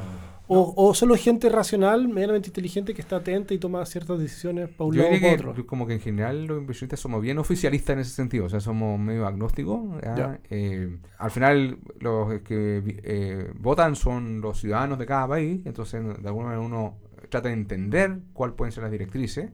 [0.54, 4.90] ¿O, ¿O solo gente racional, medianamente inteligente, que está atenta y toma ciertas decisiones para
[4.90, 5.66] un Yo lado o que otro?
[5.66, 9.00] como que en general los inversionistas somos bien oficialistas en ese sentido, o sea, somos
[9.00, 9.80] medio agnósticos.
[10.50, 16.28] Eh, al final los que eh, votan son los ciudadanos de cada país, entonces de
[16.28, 16.98] alguna manera uno
[17.30, 19.52] trata de entender cuáles pueden ser las directrices.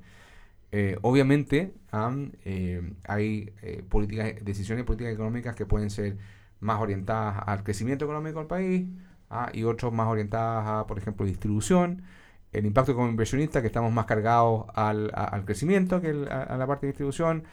[0.72, 6.18] Eh, obviamente am, eh, hay eh, políticas, decisiones políticas económicas que pueden ser
[6.60, 8.88] más orientadas al crecimiento económico del país
[9.30, 12.04] ah, y otras más orientadas a, por ejemplo, distribución.
[12.52, 16.58] El impacto como inversionista, que estamos más cargados al, al crecimiento que el- a, a
[16.58, 17.44] la parte de distribución,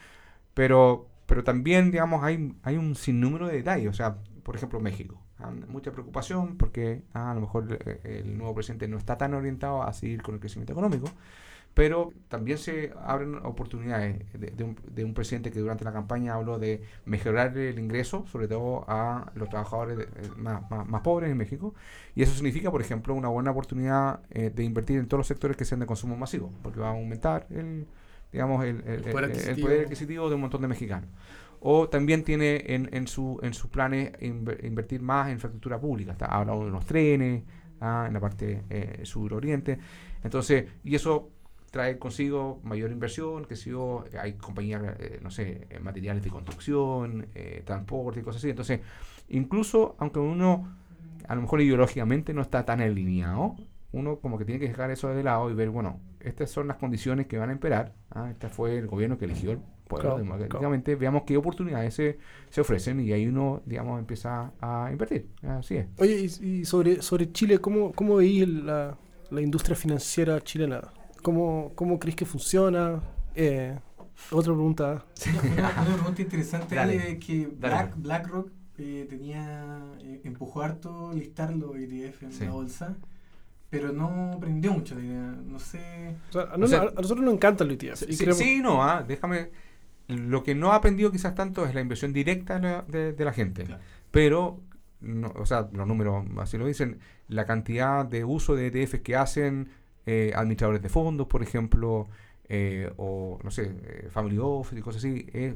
[0.53, 3.89] pero, pero también, digamos, hay, hay un sinnúmero de detalles.
[3.89, 5.21] O sea, por ejemplo, México.
[5.39, 9.33] ah, mucha preocupación porque ah, a lo mejor eh, el nuevo presidente no está tan
[9.33, 11.07] orientado a seguir con el crecimiento económico
[11.75, 16.33] pero también se abren oportunidades de, de un, de un presidente que durante la campaña
[16.33, 21.01] habló de mejorar el ingreso, sobre todo a los trabajadores de- eh, más, más- más
[21.01, 21.75] pobres en México,
[22.15, 25.57] y eso significa, por ejemplo, una buena oportunidad eh, de invertir en todos los sectores
[25.57, 27.87] que sean de consumo masivo, porque va a aumentar el,
[28.31, 29.67] digamos, el, el- El poder el adquisitivo.
[29.67, 31.09] poder adquisitivo de un montón de mexicanos.
[31.59, 36.11] O también tiene en, en, su, en sus planes inver- invertir más en infraestructura pública.
[36.11, 37.43] Está ha hablado de los trenes,
[37.81, 39.79] ah, en la parte eh, suroriente.
[40.23, 41.31] Entonces, y eso
[41.75, 46.29] trae consigo mayor inversión, que si yo, hay compañías, eh, no sé, eh, materiales de
[46.29, 48.49] construcción, eh, transporte y cosas así.
[48.49, 48.79] Entonces,
[49.27, 50.73] incluso aunque uno
[51.27, 53.57] a lo mejor ideológicamente no está tan alineado,
[53.91, 56.77] uno como que tiene que dejar eso de lado y ver, bueno, estas son las
[56.77, 57.91] condiciones que van a imperar.
[58.09, 59.59] Ah, este fue el gobierno que eligió el
[59.89, 60.95] pueblo Claro, democráticamente.
[60.95, 62.19] Veamos qué oportunidades se,
[62.51, 65.27] se ofrecen y ahí uno, digamos, empieza a invertir.
[65.41, 65.87] Así es.
[65.97, 68.97] Oye, y, y sobre, sobre Chile, ¿cómo, cómo veís la,
[69.29, 70.81] la industria financiera chilena?
[71.25, 73.01] ¿Cómo, cómo crees que funciona?
[73.33, 73.75] Eh,
[74.29, 75.05] otra pregunta.
[75.55, 77.13] Una, una pregunta interesante Dale.
[77.13, 77.47] es que.
[77.47, 82.45] Black, BlackRock eh, tenía eh, empujó harto listar los ETF en Sí.
[82.45, 82.95] la bolsa,
[83.71, 85.35] pero no prendió mucho la idea.
[85.47, 86.15] No sé.
[86.29, 87.95] O sea, a, no- O sea, a- a nosotros nos encantan los ETF.
[87.97, 89.49] Sí, y sí, creemos- sí, no, ah, déjame.
[90.07, 93.25] Lo que no ha aprendido quizás tanto es la inversión directa de la, de- de
[93.25, 93.63] la gente.
[93.63, 93.81] Claro.
[94.11, 94.59] Pero,
[95.01, 99.15] no, o sea, los números así lo dicen, la cantidad de uso de ETFs que
[99.15, 99.69] hacen
[100.05, 102.07] eh, administradores de fondos, por ejemplo,
[102.49, 105.55] eh, o no sé, eh, Family Office y cosas así, es,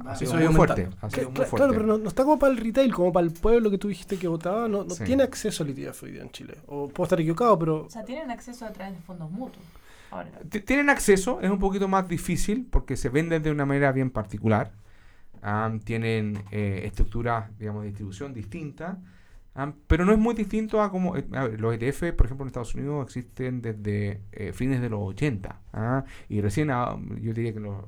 [0.00, 0.82] ha Va- sido muy fuerte.
[0.82, 0.96] aumentando.
[1.06, 1.56] Ha Cla- sido muy cla- fuerte.
[1.56, 3.88] Claro, pero no, no está como para el retail, como para el pueblo que tú
[3.88, 5.04] dijiste que votaba, no, no Sí.
[5.04, 6.54] tiene acceso al ETF hoy día en Chile.
[6.66, 9.64] O puedo estar equivocado, pero O sea, tienen acceso a través de fondos mutuos.
[10.10, 10.30] Ahora,
[10.64, 14.72] Tienen acceso, es un poquito más difícil porque se venden de una manera bien particular.
[15.42, 18.96] Am, tienen eh, estructuras, digamos, de distribución distintas.
[19.60, 21.16] Am, pero no es muy distinto a como...
[21.16, 21.24] eh,
[21.58, 25.60] los ETF, por ejemplo, en Estados Unidos existen desde eh, fines de los 80.
[25.72, 27.84] ah, y recién, ah, yo diría que en los,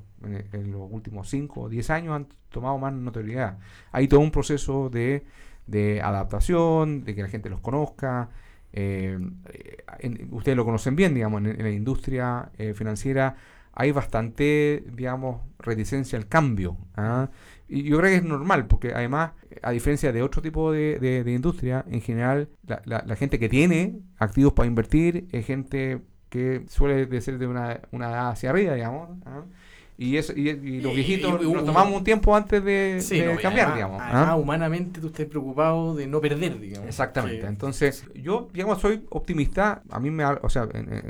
[0.53, 3.59] en- los últimos 5 o 10 años han tomado más notoriedad.
[3.91, 5.25] Hay todo un proceso de,
[5.67, 8.29] de adaptación, de que la gente los conozca.
[8.73, 9.17] eh,
[10.31, 13.35] ustedes lo conocen bien, digamos, en, la industria financiera
[13.73, 16.77] hay bastante, digamos, reticencia al cambio.
[16.95, 17.29] ¿ah?
[17.73, 19.31] Y yo creo que es normal, porque además,
[19.61, 23.39] a diferencia de otro tipo de, de- de industria, en general, la, la- la gente
[23.39, 28.29] que tiene activos para invertir es gente que suele de ser de una, una edad
[28.29, 29.09] hacia arriba, digamos.
[29.25, 29.43] ¿ah?
[29.97, 33.19] Y, eso, y, y los Y- viejitos y- nos tomamos un tiempo antes de, Sí,
[33.19, 34.01] de no, y cambiar, además- digamos.
[34.01, 34.35] además, ¿ah?
[34.35, 36.87] humanamente tú estás preocupado de no perder, digamos.
[36.87, 37.41] Exactamente.
[37.41, 39.83] Que- Entonces, yo, digamos, soy optimista.
[39.91, 40.67] A mí me, o sea,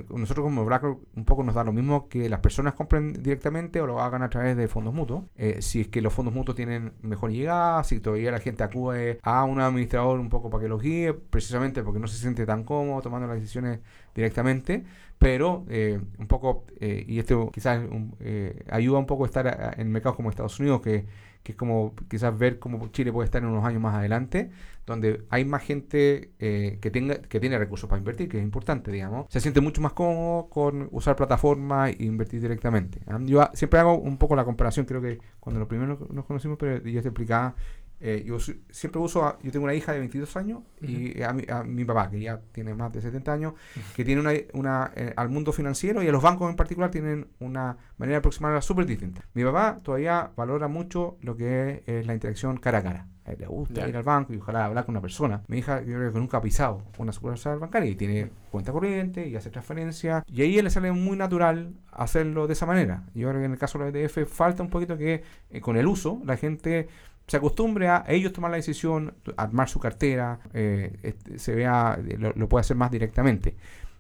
[0.09, 3.87] nosotros como BlackRock un poco nos da lo mismo que las personas compren directamente o
[3.87, 5.23] lo hagan a través de fondos mutuos.
[5.37, 9.19] Eh, si es que los fondos mutuos tienen mejor llegada, si todavía la gente acude
[9.23, 12.63] a un administrador un poco para que los guíe, precisamente porque no se siente tan
[12.65, 13.79] cómodo tomando las decisiones
[14.15, 14.83] directamente.
[15.21, 19.75] Pero eh, un poco, eh, y esto quizás un- eh, ayuda un poco a estar
[19.77, 21.05] en mercados como Estados Unidos, que,
[21.43, 24.49] que es como quizás ver cómo Chile puede estar en unos años más adelante
[24.87, 28.91] donde hay más gente eh, que tenga que tiene recursos para invertir, que es importante,
[28.91, 29.27] digamos.
[29.29, 32.99] Se siente mucho más cómodo con usar plataformas e invertir directamente.
[33.07, 33.19] ¿ah?
[33.23, 36.57] Yo ah, siempre hago un poco la comparación, creo que cuando lo primero nos conocimos,
[36.59, 37.55] pero yo te explicaba,
[38.01, 41.43] eh, yo siempre uso, a- yo tengo una hija de 22 años y a mi,
[41.49, 43.53] a mi papá, que ya tiene más de 70 años,
[43.95, 47.27] que tiene una, una eh, al mundo financiero y a los bancos en particular tienen
[47.39, 49.21] una manera de aproximarla súper distinta.
[49.33, 53.07] Mi papá todavía valora mucho lo que es, la interacción cara a cara.
[53.23, 55.43] A él le gusta ir al banco y ojalá hablar con una persona.
[55.47, 59.27] Mi hija, yo creo que nunca ha pisado una sucursal bancaria y tiene cuenta corriente
[59.27, 60.23] y hace transferencias.
[60.27, 63.03] Y ahí le sale muy natural hacerlo de esa manera.
[63.13, 65.77] Yo creo que en el caso de los ETF falta un poquito que eh, con
[65.77, 66.87] el uso la gente
[67.27, 72.33] se acostumbre a ellos tomar la decisión, armar su cartera, eh, este, se vea, lo,
[72.35, 73.55] lo puede hacer más directamente.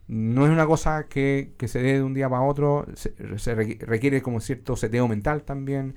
[0.07, 3.55] No es una cosa que, que se dé de un día para otro, se, se
[3.55, 5.95] requi- requiere como cierto seteo mental también.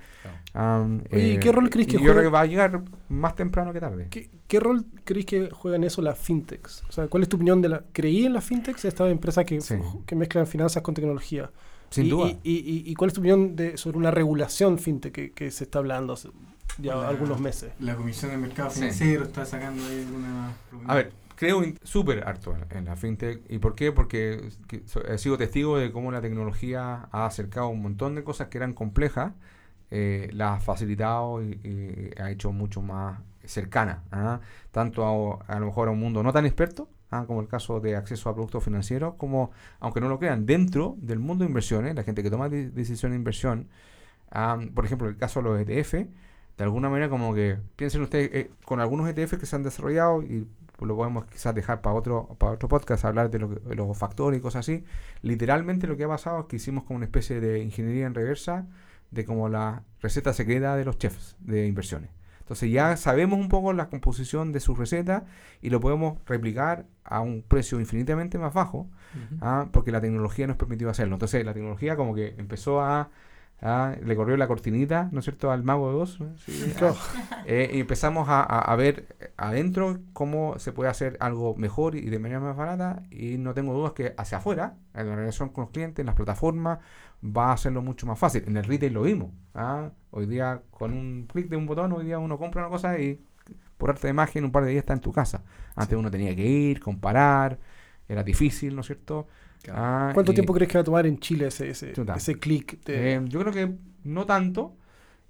[0.54, 3.34] ¿y eh, qué rol crees que y yo juega- creo que va a llegar más
[3.34, 4.06] temprano que tarde.
[4.10, 6.84] ¿qué, qué rol creéis que juegan eso las fintechs?
[6.88, 7.84] O sea, ¿cuál es tu opinión de la...
[7.92, 9.74] ¿Creí en las fintechs, estas empresas que, Sí.
[10.06, 11.50] que mezclan finanzas con tecnología?
[11.90, 12.28] Sin y, duda.
[12.28, 12.52] Y, y-
[12.87, 15.80] y- y cuál es tu opinión de, sobre una regulación fintech que, que se está
[15.80, 16.16] hablando
[16.79, 17.72] ya La- algunos meses?
[17.81, 18.81] La Comisión de Mercado Sí.
[18.81, 20.53] Financiero está sacando ahí alguna.
[20.87, 23.42] A ver, creo súper harto en, la fintech.
[23.48, 23.92] ¿Y por qué?
[23.92, 24.48] Porque
[25.09, 28.72] he sido testigo de cómo la tecnología ha acercado un montón de cosas que eran
[28.74, 29.33] complejas,
[29.90, 34.40] eh, las ha facilitado y, y ha hecho mucho más cercana, ¿ah?
[34.72, 35.05] tanto
[35.46, 37.24] a, a lo mejor a un mundo no tan experto, ¿ah?
[37.27, 39.50] como el caso de acceso a productos financieros, como,
[39.81, 43.12] aunque no lo crean, dentro del mundo de inversiones, la gente que toma de- decisiones
[43.12, 43.68] de inversión,
[44.31, 46.09] ah, por ejemplo, el caso de los ETF,
[46.56, 50.22] de alguna manera como que piensen ustedes eh, con algunos ETF que se han desarrollado
[50.22, 50.46] y
[50.80, 53.96] lo podemos quizás dejar para otro para otro podcast hablar de, lo que- de los
[53.96, 54.84] factores y cosas así
[55.22, 58.66] literalmente lo que ha pasado es que hicimos como una especie de ingeniería en reversa
[59.10, 62.10] de como la receta secreta de los chefs de inversiones.
[62.40, 65.22] Entonces ya sabemos un poco la composición de sus recetas
[65.62, 68.88] y lo podemos replicar a un precio infinitamente más bajo
[69.40, 71.14] Ah, porque la tecnología nos permitió hacerlo.
[71.14, 73.10] Entonces la tecnología como que empezó a,
[73.60, 76.18] a- le corrió la cortinita, ¿no es cierto?, al mago de Oz.
[76.78, 76.96] Claro.
[77.46, 82.02] eh, y empezamos a, a- a ver adentro cómo se puede hacer algo mejor y
[82.10, 83.02] de manera más barata.
[83.10, 86.14] Y no tengo dudas que hacia afuera, en la relación con los clientes, en las
[86.14, 86.78] plataformas,
[87.24, 88.44] va a hacerlo mucho más fácil.
[88.46, 89.30] En el retail lo vimos.
[89.54, 89.90] ¿ah?
[90.10, 93.24] Hoy día, con un clic de un botón, hoy día uno compra una cosa y
[93.78, 95.42] por arte de magia en un par de días está en tu casa.
[95.74, 97.58] Antes uno tenía que ir, comparar,
[98.08, 99.26] era difícil, ¿no es cierto?
[99.72, 102.83] Ah, ¿Cuánto tiempo crees que va a tomar en Chile ese, ese, ese clic?
[102.85, 103.74] de- eh, yo creo que
[104.05, 104.77] no tanto.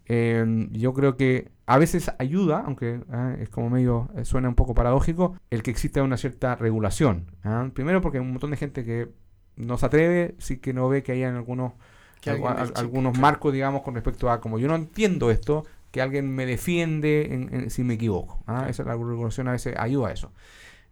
[0.07, 4.55] Eh, yo creo que a veces ayuda, aunque ah, es como medio eh, suena un
[4.55, 7.31] poco paradójico, el que exista una cierta regulación.
[7.43, 7.69] ¿ah?
[7.73, 9.09] Primero porque hay un montón de gente que
[9.57, 11.73] no se atreve, sí que no ve que hayan algunos,
[12.21, 16.35] Que al- algunos marcos, digamos, con respecto a como yo no entiendo esto, que alguien
[16.35, 18.43] me defiende en- en- si me equivoco.
[18.47, 18.67] ¿ah?
[18.69, 20.33] Esa la regulación a veces ayuda a eso.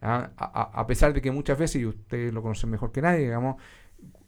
[0.03, 0.31] ¿Ah?
[0.37, 3.21] A, a- a pesar de que muchas veces, y ustedes lo conocen mejor que nadie,
[3.25, 3.55] digamos,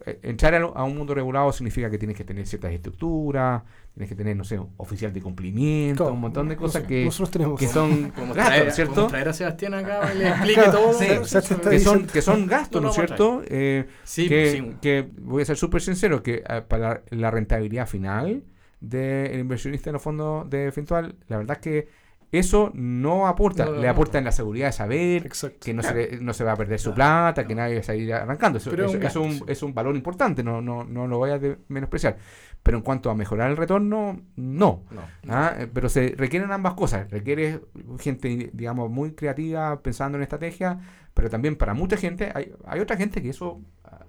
[0.06, 3.64] eh, entrar a, lo- a un mundo regulado significa que tienes que tener ciertas estructuras,
[3.94, 7.60] tienes que tener, no sé, oficial de cumplimiento, Claro, un montón de cosas que, tenemos
[7.60, 9.08] que son gastos, traer, ¿no es ¿cierto?
[9.08, 10.94] traer a Sebastián acá que le explique todo.
[10.94, 13.42] Sí, o sea, que son, diciendo- que son gastos, ¿no es cierto?
[13.48, 14.78] Eh, Sí, que, pues, sí.
[14.82, 18.44] que voy a ser súper sincero, que eh, para la rentabilidad final
[18.80, 21.88] del inversionista en los fondos de Fintual, la verdad es que
[22.32, 23.92] eso no aporta, No, no, le no.
[23.92, 25.58] aporta en la seguridad de saber Exacto.
[25.62, 25.98] que no, Claro.
[26.02, 28.58] se, no se va a perder su plata, que nadie va a salir arrancando.
[28.58, 29.52] Eso, eso- un eso es, un, gasto, sí.
[29.52, 32.18] es un valor importante, no, no, no lo voy a menospreciar.
[32.64, 34.84] Pero en cuanto a mejorar el retorno, no.
[34.92, 35.02] No.
[35.30, 37.10] Ah, eh, pero se requieren ambas cosas.
[37.12, 37.62] Requiere
[38.00, 40.80] gente, digamos, muy creativa pensando en estrategia,
[41.14, 44.00] pero también para mucha gente, hay, hay otra gente que eso ah,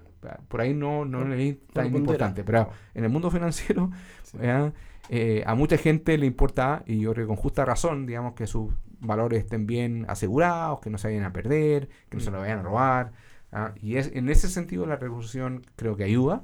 [0.48, 2.42] por ahí no, no No- le es tan importante.
[2.44, 3.90] Pero en el mundo financiero,
[4.22, 4.38] Sí.
[4.42, 4.72] ¿ya?
[5.08, 8.46] Eh, a mucha gente le importa, y yo creo que con justa razón, digamos, que
[8.46, 12.40] sus valores estén bien asegurados, que no se vayan a perder, que no se lo
[12.40, 13.12] vayan a robar.
[13.52, 13.72] ¿ah?
[13.80, 16.42] Y es, en ese sentido la regulación creo que ayuda.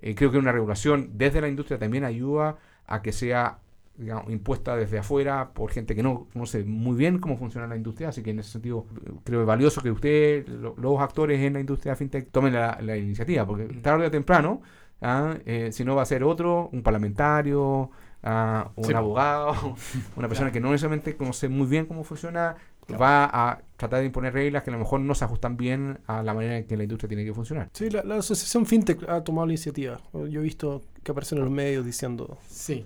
[0.00, 3.58] Eh, creo que una regulación desde la industria también ayuda a que sea
[3.96, 8.08] digamos, impuesta desde afuera por gente que no conoce muy bien cómo funciona la industria,
[8.08, 8.86] así que en ese sentido
[9.24, 12.76] creo que es valioso que usted, lo- los actores en la industria fintech tomen la,
[12.82, 13.82] la iniciativa, porque Mm.
[13.82, 14.62] tarde o temprano,
[15.02, 15.36] ¿ah?
[15.46, 17.90] Eh, si no va a ser otro, un parlamentario,
[18.22, 18.92] ah, un Sí.
[18.94, 19.54] abogado,
[20.16, 23.00] una persona que no necesariamente conoce muy bien cómo funciona, Claro.
[23.00, 26.22] va a tratar de imponer reglas que a lo mejor no se ajustan bien a
[26.22, 27.70] la manera en que la industria tiene que funcionar.
[27.72, 29.98] Sí, la, la asociación FinTech ha tomado la iniciativa.
[30.12, 32.36] Yo he visto que aparecen en los medios diciendo.
[32.46, 32.84] Sí.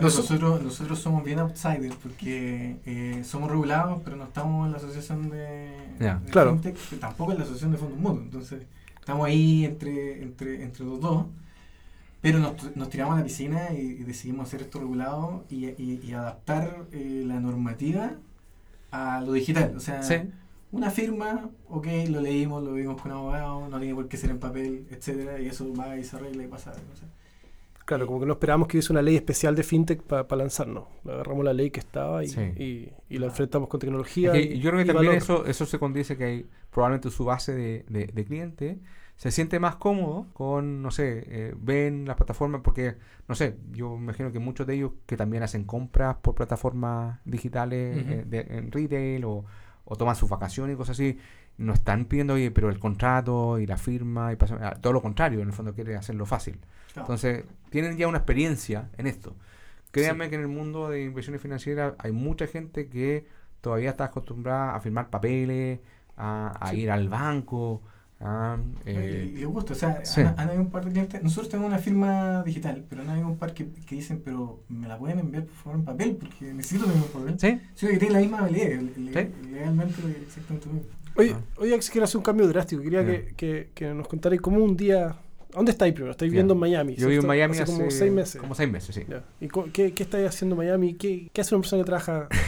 [0.00, 5.30] Nosotros, nosotros somos bien outsiders porque eh, somos regulados, pero no estamos en la asociación
[5.30, 6.20] de, Ya.
[6.24, 6.52] de Claro.
[6.52, 8.22] fintech, tampoco en la asociación de fondos mutuos.
[8.22, 8.62] Entonces,
[9.00, 11.26] estamos ahí entre, entre, entre los dos,
[12.20, 16.00] pero nos, nos tiramos a la piscina y, y decidimos hacer esto regulado y, y-
[16.04, 18.12] y adaptar eh, la normativa
[18.90, 19.74] a lo digital.
[19.76, 20.02] O sea,
[20.72, 24.38] una firma, ok, lo leímos, lo vimos con abogado, no tiene por qué ser en
[24.38, 26.70] papel, etcétera, y eso va y se arregla y pasa.
[26.72, 27.08] o sea.
[27.86, 30.84] Claro, como que no esperábamos que hubiese una ley especial de FinTech para lanzarnos.
[31.04, 32.40] Agarramos la ley que estaba y, Sí.
[32.56, 34.32] y, y la enfrentamos con tecnología.
[34.32, 35.22] Es que y- yo creo que y también valor.
[35.22, 38.78] eso, eso se condice que hay probablemente su base de, de, de cliente
[39.20, 42.96] se siente más cómodo con, no sé, eh, ven las plataformas, porque,
[43.28, 47.18] no sé, yo me imagino que muchos de ellos que también hacen compras por plataformas
[47.26, 49.44] digitales eh, de- en retail o,
[49.84, 51.18] o toman sus vacaciones y cosas así,
[51.58, 55.02] no están pidiendo, oye, pero el contrato y la firma y pasa- ah, todo lo
[55.02, 56.54] contrario, en el fondo quiere hacerlo fácil.
[56.94, 57.02] Claro.
[57.06, 59.36] Entonces, tienen ya una experiencia en esto.
[59.90, 63.26] Créanme que en el mundo de inversiones financieras hay mucha gente que
[63.60, 65.80] todavía está acostumbrada a firmar papeles,
[66.16, 67.82] a, a ir al banco.
[68.20, 70.20] A, eh, y les gusta, o sea, sí.
[70.20, 71.22] han, han habido un par de clientes.
[71.22, 74.86] Nosotros tenemos una firma digital, pero han habido un par que, que dicen, pero me
[74.88, 77.38] la pueden enviar por favor en papel, porque necesito tener un papel.
[77.40, 77.60] ¿Sí?
[77.74, 79.48] Sí, que tiene la misma validez, le- le- Sí.
[79.50, 79.94] legalmente
[80.26, 80.88] exactamente lo mismo.
[81.16, 81.40] Oye, Ah.
[81.58, 82.82] oye, Axel, quiero hacer un cambio drástico.
[82.82, 85.16] Quería que, que, que nos contarais cómo un día.
[85.52, 86.12] ¿A ¿Dónde estáis primero?
[86.12, 86.94] Estáis viviendo en Miami.
[86.96, 87.28] Yo vivo en.
[87.28, 88.40] Miami hace hace como seis meses.
[88.40, 89.04] Como seis meses, sí.
[89.40, 90.94] ¿Y qué, qué estáis haciendo en Miami?
[90.94, 92.28] ¿Qué, qué hace una persona que trabaja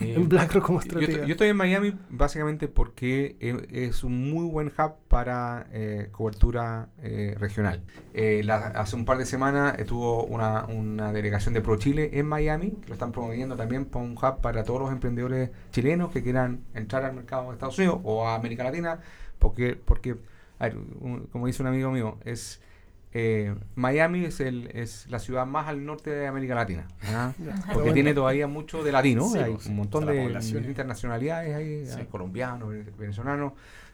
[0.00, 1.24] Eh, en BlackRock como estratega?
[1.24, 6.88] yo estoy en Miami básicamente porque eh, es un muy buen hub para eh, cobertura
[7.02, 7.80] eh, regional.
[8.12, 12.26] Eh, la- hace un par de semanas estuvo una, una delegación de Pro Chile en
[12.26, 16.22] Miami, que lo están promoviendo también para un hub para todos los emprendedores chilenos que
[16.22, 18.98] quieran entrar al mercado de Estados Unidos o a América Latina,
[19.38, 20.16] porque, porque
[20.58, 22.60] a ver, un- como dice un amigo mío, es
[23.12, 26.86] eh, Miami es, el, es la ciudad más al norte de América Latina.
[27.06, 27.32] ¿ah?
[27.66, 27.92] Porque bueno.
[27.94, 30.24] tiene todavía mucho de latino, Sí, hay pues, un montón de
[30.66, 31.92] internacionalidades ahí, Sí.
[32.00, 33.52] hay colombianos, vene- venezolanos.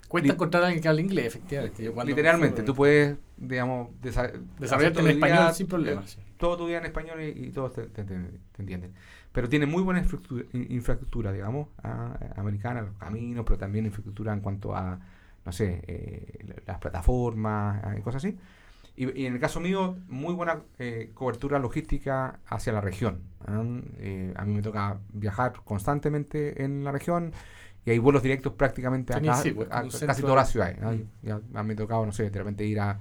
[0.09, 1.91] Cuesta encontrar a alguien que hable inglés, efectivamente.
[2.05, 6.11] Literalmente, tú puedes, digamos, desa- desarrollarte todo en el día, español sin problemas.
[6.11, 6.19] sí.
[6.37, 8.19] todo tu día en español y, y todos te, te- te-
[8.53, 8.93] te entienden.
[9.33, 14.33] Pero tiene muy buena infraestructura, in- infraestructura, digamos, ah, americana, los caminos, pero también infraestructura
[14.33, 15.01] en cuanto a,
[15.45, 18.37] no sé, eh, la- las plataformas y cosas así.
[18.97, 23.23] Y, y en el caso mío, muy buena eh, cobertura logística hacia la región.
[23.47, 23.63] ah.
[23.99, 27.33] Eh, a mí me toca viajar constantemente en la región
[27.85, 30.81] y hay vuelos directos prácticamente a, ca- sí, pues, a casi todas las de- ciudades.
[30.81, 30.93] ¿no?
[30.93, 31.05] Mm.
[31.23, 32.99] Ya, a mí me ha tocado, no sé, de repente ir a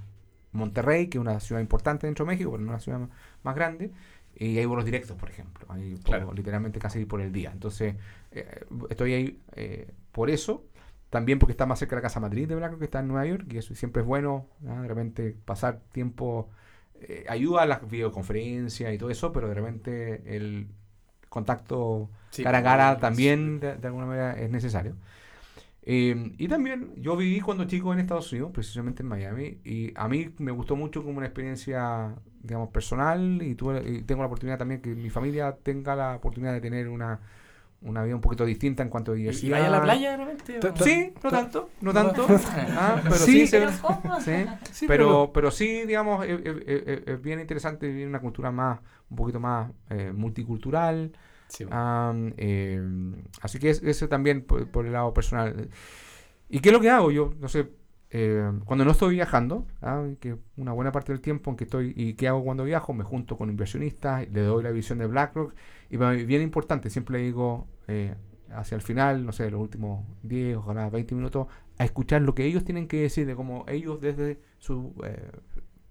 [0.52, 3.00] Monterrey, que es una ciudad importante dentro de México, pero no una ciudad
[3.44, 3.92] más, grande.
[4.36, 5.66] Y hay vuelos directos, por ejemplo.
[5.70, 6.34] Ahí puedo Claro.
[6.34, 7.52] literalmente casi por el día.
[7.54, 7.96] Entonces,
[8.32, 10.66] eh, estoy ahí eh, por eso.
[11.14, 13.26] También porque está más cerca de la casa matriz de BlackRock, que está en Nueva
[13.28, 13.48] York.
[13.54, 14.82] Y eso siempre es bueno, ¿no?
[14.82, 16.50] de repente pasar tiempo.
[17.02, 20.70] eh, ayuda a las videoconferencias y todo eso, pero de repente el
[21.30, 23.34] contacto Sí, cara a cara sí.
[23.40, 24.98] también de, de alguna manera es necesario.
[25.86, 30.08] Eh, y también yo viví cuando chico en Estados Unidos, precisamente en Miami, y a
[30.08, 34.58] mí me gustó mucho como una experiencia, digamos, personal, y, tuve, y tengo la oportunidad
[34.60, 37.20] también que mi familia tenga la oportunidad de tener una,
[37.84, 39.58] una vida un poquito distinta en cuanto a ¿Y, y diversidad.
[39.58, 40.60] vaya a la playa de repente?
[40.84, 42.26] Sí, no tanto, no tanto.
[42.78, 43.60] ah, pero Sí, sí, se-
[44.04, 44.32] Pero sí.
[44.72, 48.52] Sí, pero, pero sí, digamos, es, es- es- es bien interesante vivir en una cultura
[48.52, 48.80] más,
[49.10, 51.12] un poquito más eh, multicultural.
[51.48, 51.66] Sí,
[52.38, 52.82] eh,
[53.42, 55.70] así que es- eso también por, por el lado personal.
[56.50, 57.12] ¿Y qué es lo que hago?
[57.12, 57.70] Yo, no sé,
[58.16, 61.94] eh, cuando no estoy viajando, ah, que una buena parte del tiempo en que estoy,
[61.96, 62.94] ¿y qué hago cuando viajo?
[62.94, 65.56] Me junto con inversionistas, le doy la visión de BlackRock,
[65.90, 68.14] y para mí bien importante, siempre digo eh,
[68.52, 71.48] hacia el final, no sé, los últimos 10, ojalá 20 minutos,
[71.80, 75.32] a escuchar lo que ellos tienen que decir de cómo ellos desde su eh,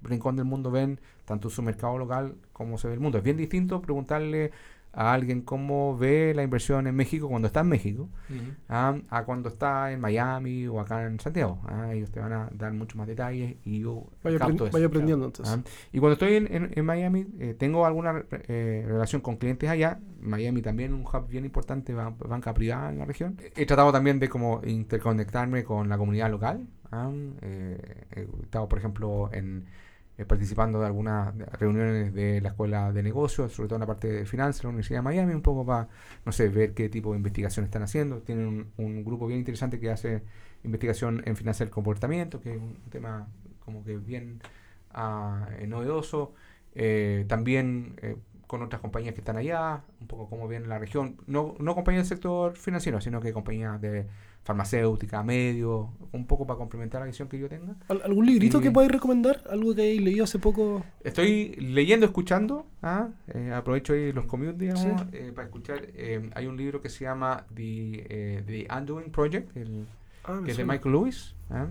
[0.01, 3.18] rincón del mundo ven tanto su mercado local como se ve el mundo.
[3.18, 4.53] Es bien distinto preguntarle
[4.95, 8.09] a alguien cómo ve la inversión en México cuando está en México
[8.68, 11.61] ah, a cuando está en Miami o acá en Santiago.
[11.66, 14.72] Ah, ellos te van a dar muchos más detalles y yo Vaya, capto apren- eso.
[14.72, 15.55] vaya aprendiendo entonces.
[15.59, 15.62] Ah,
[15.93, 19.99] Y cuando estoy en, en- en Miami, eh, tengo alguna eh, relación con clientes allá.
[20.20, 23.36] Miami también un hub bien importante, ba- banca privada en la región.
[23.57, 26.66] He tratado también de como interconectarme con la comunidad local.
[27.43, 29.64] eh, he estado, por ejemplo, en
[30.23, 34.09] eh, participando de algunas reuniones de la escuela de negocios, sobre todo en la parte
[34.09, 35.89] de finanzas, la Universidad de Miami, un poco para,
[36.25, 38.20] no sé, ver qué tipo de investigación están haciendo.
[38.23, 40.23] Tienen un, grupo bien interesante que hace
[40.64, 43.29] investigación en finanzas del comportamiento, que es un tema
[43.64, 44.41] como que bien
[44.95, 46.35] eh, novedoso.
[46.75, 47.97] Eh, también
[48.47, 51.16] con otras compañías que están allá, un poco cómo viene la región.
[51.27, 54.07] No, no compañías del sector financiero, sino que compañías de
[54.45, 57.76] farmacéutica, medios, un poco para complementar la visión que yo tenga.
[57.88, 59.43] ¿Al- ¿Algún librito que podáis recomendar?
[59.51, 60.84] ¿Algo que hayáis leído hace poco?
[61.05, 63.09] Estoy leyendo, escuchando, ¿ah?
[63.28, 65.07] Eh, aprovecho ahí los commutes, digamos, Sí.
[65.12, 65.86] eh, para escuchar.
[65.95, 69.86] Eh, hay un libro que se llama The, eh, The Undoing Project, el,
[70.24, 70.64] Ah, que es de.
[70.64, 71.34] Michael Lewis.
[71.51, 71.66] ¿ah?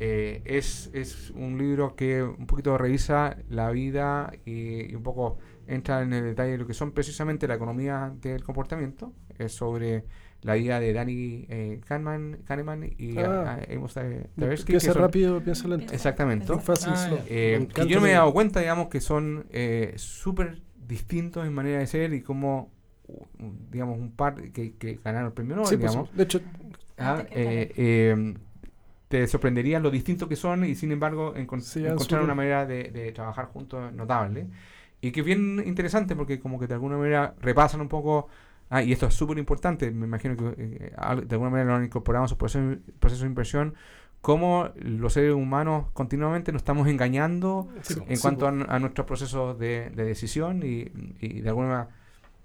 [0.00, 5.38] Eh, es, es un libro que un poquito revisa la vida y, y un poco
[5.66, 9.12] entra en el detalle de lo que son precisamente la economía del comportamiento.
[9.38, 10.04] Es sobre
[10.42, 13.58] la vida de Danny eh, Kahneman, Kahneman y Ah.
[13.74, 15.92] Amos Tversky, que Piensa son- rápido, piensa lento.
[15.92, 16.58] Exactamente.
[16.60, 20.62] Fast and Ah, eh, que yo me he dado cuenta, digamos, que son eh, súper
[20.86, 22.70] distintos en manera de ser y como,
[23.70, 26.40] digamos, un par que, que ganaron el premio Nobel, Sí, pues, digamos, de hecho,
[26.98, 28.34] ah, eh, eh,
[29.08, 32.24] te sorprendería lo distintos que son y sin embargo encon- Sí, ya, encontrar súper.
[32.24, 34.46] una manera de, de trabajar juntos notable.
[35.00, 38.28] Y que es bien interesante porque como que de alguna manera repasan un poco,
[38.70, 40.92] ah, y esto es súper importante, me imagino que eh,
[41.26, 43.74] de alguna manera lo han incorporado en procesos, procesos de inversión,
[44.20, 49.58] cómo los seres humanos continuamente nos estamos engañando sí, en sí, cuanto a, nuestros procesos
[49.58, 50.90] de, de decisión y,
[51.20, 51.88] y de alguna manera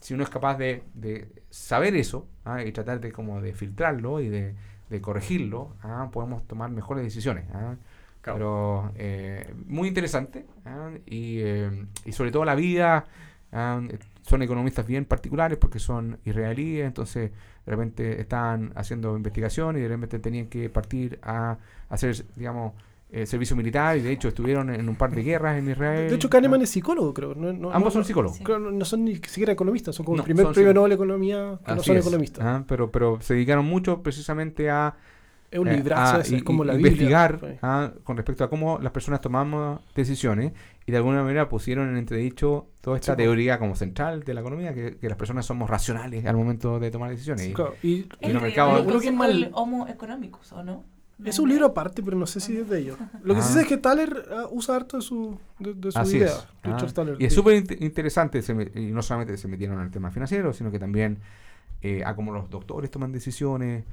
[0.04, 4.20] si uno es capaz de, de saber eso ah, y tratar de como de filtrarlo
[4.20, 4.54] y de,
[4.90, 7.76] de corregirlo ah, podemos tomar mejores decisiones ah.
[8.20, 8.38] Claro.
[8.38, 13.06] pero eh, muy interesante ah, y, eh, y sobre todo la vida
[13.54, 13.82] ah,
[14.24, 17.32] son economistas bien particulares porque son israelíes entonces
[17.66, 21.58] de repente estaban haciendo investigación y de repente tenían que partir a
[21.90, 22.74] hacer digamos
[23.16, 26.16] eh, servicio militar y de hecho estuvieron en un par de guerras en Israel De
[26.16, 26.64] hecho, Kahneman ah.
[26.64, 27.36] es psicólogo, creo.
[27.36, 28.44] No, no- ambos son psicólogos Sí.
[28.44, 30.74] No son ni siquiera economistas, son como el primer premio.
[30.74, 32.02] Nobel de Economía que no son es.
[32.08, 32.44] economistas.
[32.44, 34.96] Ah, pero, pero se dedicaron mucho precisamente a,
[35.54, 37.60] Es un eh, librazo a ese, i- es como la investigar Biblia.
[37.62, 40.52] ah, con respecto a cómo las personas tomamos decisiones
[40.86, 43.24] y de alguna manera pusieron en entredicho toda esta Sí, po.
[43.24, 46.90] teoría como central de la economía, que, que las personas somos racionales al momento de
[46.92, 47.48] tomar decisiones.
[47.48, 50.64] Y- Claro, y Y los El, mercados- el Uno que es mal- Homo economicus, ¿o
[50.64, 50.84] no?
[51.20, 52.98] ¿No es un libro aparte, pero no sé si es de ellos.
[53.24, 53.54] Lo que sí Ah.
[53.54, 56.28] sé es que Thaler ah, usa harto de su, de, de su Así idea.
[56.30, 56.48] es.
[56.64, 57.16] Ah, Richard Thaler.
[57.22, 60.10] Y es súper int- interesante, se me- y no solamente se metieron en el tema
[60.10, 61.20] financiero, sino que también
[61.84, 63.84] eh, a cómo los doctores toman decisiones,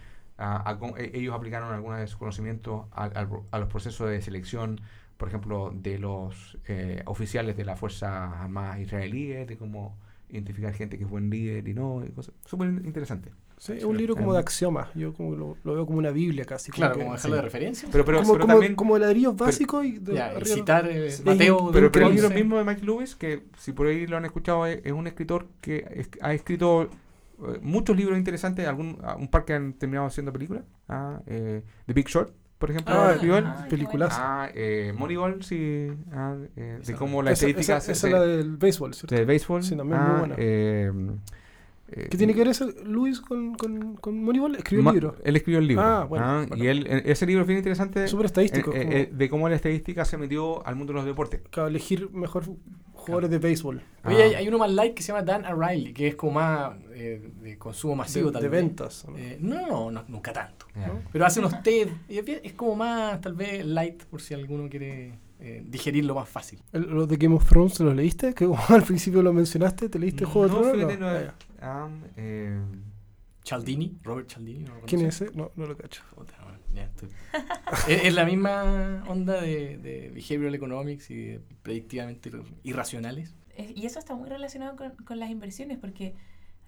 [0.41, 3.05] a, a e- ellos aplicaron algunos de sus conocimientos a,
[3.51, 4.80] a los procesos de selección,
[5.16, 9.97] por ejemplo, de los eh, oficiales de las Fuerzas Armadas israelíes, de cómo
[10.30, 13.30] identificar gente que es buen líder y no, y cosas súper interesante.
[13.59, 14.88] Sí, es un libro como de axiomas.
[14.95, 16.72] Yo como lo, lo veo como una Biblia casi.
[16.72, 17.45] Claro, que- como dejarlo de sí.
[17.45, 17.88] referencia.
[17.93, 18.74] Pero, pero, como, pero como, también...
[18.74, 21.11] como de ladrillos básicos y de ya, citar eh.
[21.26, 21.70] Mateo.
[21.70, 24.64] Pero, pero el libro mismo de Mike Lewis, que si por ahí lo han escuchado,
[24.64, 26.88] es, es un escritor que es- ha escrito
[27.49, 30.64] eh, muchos libros interesantes, algún, a- un par que han terminado haciendo películas.
[30.88, 33.45] Ah, eh, The Big Short, por ejemplo, Ah, escribió él.
[33.47, 34.16] ah, qué peliculazo.
[34.20, 35.88] Ah, eh, Moneyball, sí.
[36.12, 38.95] ah, eh, de cómo la esa, estadística esa- se- esa se- es la del béisbol,
[38.95, 39.14] ¿cierto?
[39.14, 39.62] del béisbol.
[39.62, 40.34] Sí, también ah, muy buena.
[40.38, 40.93] eh,
[41.93, 44.55] eh, ¿Qué tiene que ver eso, Luis, con, con, con Moneyball?
[44.55, 45.16] Escribió ma- un libro.
[45.24, 45.82] Él escribió el libro.
[45.84, 46.62] Ah, bueno, ah, bueno.
[46.62, 48.72] Y él, eh, ese libro es bien interesante Súper estadístico.
[48.72, 51.41] eh, eh, como eh, de cómo la estadística se metió al mundo de los deportes.
[51.53, 52.45] para elegir mejor
[52.93, 53.82] jugadores de béisbol.
[54.05, 54.26] Oye, Ah.
[54.26, 57.30] hay, hay uno más light que se llama Dan O'Reilly, que es como más eh,
[57.42, 58.61] de consumo masivo De, tal de vez.
[58.62, 59.07] ventas.
[59.09, 59.16] ¿no?
[59.16, 60.66] Eh, no, no, no, nunca tanto.
[60.74, 61.01] ¿No?
[61.12, 61.88] Pero hace unos TED.
[62.09, 66.61] y es, como más, tal vez, light, por si alguno quiere eh, digerirlo más fácil.
[66.72, 68.34] ¿Los de Game of Thrones los leíste?
[68.34, 70.92] Que al principio lo mencionaste, ¿te leíste el Juego de No, Tronos?
[70.92, 71.32] fíjate, No.
[71.62, 72.61] ah, eh,
[73.42, 74.64] Chaldini, Robert Chaldini.
[74.64, 75.34] ¿no lo ¿Quién es ese?
[75.34, 76.03] No, no lo cacho.
[76.14, 77.09] Puta, bueno, ya estoy.
[77.88, 82.30] es, es la misma onda de, de behavioral economics y de predictivamente
[82.62, 83.34] irracionales.
[83.74, 86.14] Y eso está muy relacionado con, con las inversiones, porque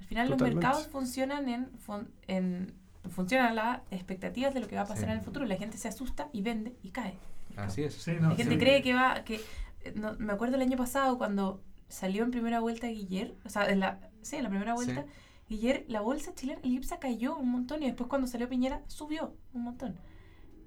[0.03, 2.75] al final los mercados funcionan en, fun- en
[3.09, 5.11] funcionan las expectativas de lo que va a pasar Sí.
[5.13, 5.45] en el futuro.
[5.47, 7.19] La gente se asusta y vende y cae.
[7.57, 7.95] así es.
[7.95, 8.59] Sí, no, La gente sí.
[8.59, 9.41] cree que va, que
[9.85, 13.69] eh, no, me acuerdo el año pasado cuando salió en primera vuelta Guiller, o sea,
[13.71, 15.05] en la, sí, en la primera vuelta,
[15.49, 19.35] Guiller, la bolsa chilena, el IPSA cayó un montón y después cuando salió Piñera subió
[19.53, 19.97] un montón.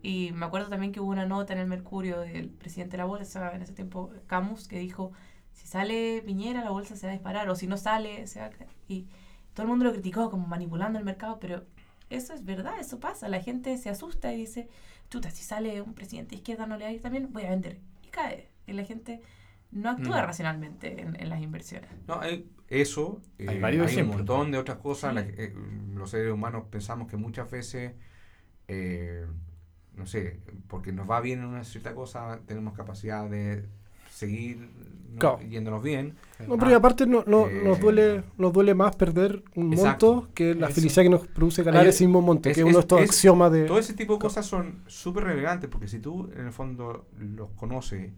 [0.04, 3.06] Y me acuerdo también que hubo una nota en el Mercurio del presidente de la
[3.06, 5.12] bolsa, en ese tiempo Camus, que dijo,
[5.54, 8.48] si sale Piñera la bolsa se va a disparar, o si no sale, se va
[8.48, 8.70] a caer.
[8.88, 9.08] Y
[9.56, 11.66] todo el mundo lo criticó como manipulando el mercado, pero
[12.12, 13.30] eso es verdad, eso pasa.
[13.30, 14.70] La gente se asusta y dice,
[15.10, 17.52] chuta, si sale un presidente de izquierda no le va a ir también, voy a
[17.52, 17.80] vender.
[18.04, 18.52] Y cae.
[18.68, 19.22] Y la gente
[19.72, 20.26] no actúa Mm.
[20.26, 21.90] racionalmente en, en las inversiones.
[22.08, 25.12] No, hay eso, Hay eh, varios hay un montón de otras cosas.
[25.12, 25.16] Sí.
[25.16, 25.54] la que, eh,
[25.94, 27.94] los seres humanos pensamos que muchas veces,
[28.68, 29.26] eh,
[29.96, 33.68] no sé, porque nos va bien en una cierta cosa, tenemos capacidad de
[34.16, 34.58] seguir
[35.14, 35.20] ¿no?
[35.20, 35.40] Claro.
[35.42, 36.16] yéndonos bien.
[36.48, 40.14] No, pero y aparte no, no, Eh, nos, duele, nos duele más perder un Exacto.
[40.16, 40.76] monto que la Eso.
[40.76, 43.02] felicidad que nos produce ganar ese mismo monto, es- que es uno de es- estos
[43.02, 43.66] es- axiomas de...
[43.66, 47.50] Todo ese tipo de cosas son súper relevantes porque si tú en el fondo los
[47.52, 48.12] conoces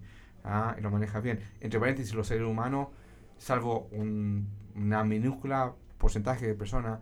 [0.44, 2.88] ah, y los manejas bien, entre paréntesis, los seres humanos,
[3.38, 7.00] salvo un- una minúscula porcentaje de personas,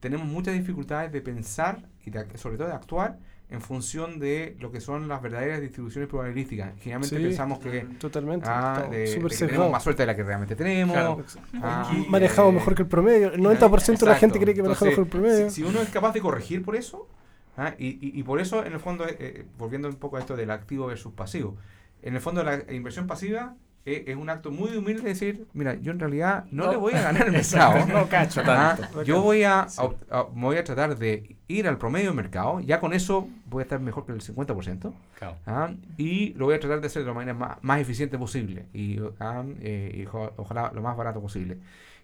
[0.00, 3.18] tenemos muchas dificultades de pensar y de- sobre todo de actuar
[3.48, 6.72] en función de lo que son las verdaderas distribuciones probabilísticas.
[6.80, 7.22] Generalmente Sí.
[7.22, 8.46] pensamos que, Totalmente.
[8.48, 10.94] ah, de- que tenemos más suerte de la que realmente tenemos.
[10.94, 11.24] Claro.
[11.62, 13.32] ah, Aquí, Manejado eh, mejor que el promedio.
[13.32, 14.40] El 90% de la gente Exacto.
[14.40, 15.50] cree que maneja mejor el Entonces, promedio.
[15.50, 17.08] Si, si uno es capaz de corregir por eso,
[17.56, 17.74] ¿ah?
[17.78, 20.34] y, y, y por eso, en el fondo, eh, eh, volviendo un poco a esto
[20.36, 21.56] del activo versus pasivo,
[22.02, 25.74] en el fondo la inversión pasiva eh, es un acto muy humilde de decir, mira,
[25.74, 26.70] yo en realidad no, No.
[26.72, 27.86] le voy a ganar el mercado.
[27.92, 29.02] no cacho Ah, tanto.
[29.04, 29.80] yo voy a, Sí.
[30.10, 33.28] a- a- me voy a tratar de ir al promedio del mercado, ya con eso
[33.46, 35.36] voy a estar mejor que el 50%, Claro.
[35.46, 35.70] ¿ah?
[35.96, 38.98] y lo voy a tratar de hacer de la manera más, más eficiente posible y,
[39.20, 41.58] ah, eh, y oja- ojalá lo más barato posible.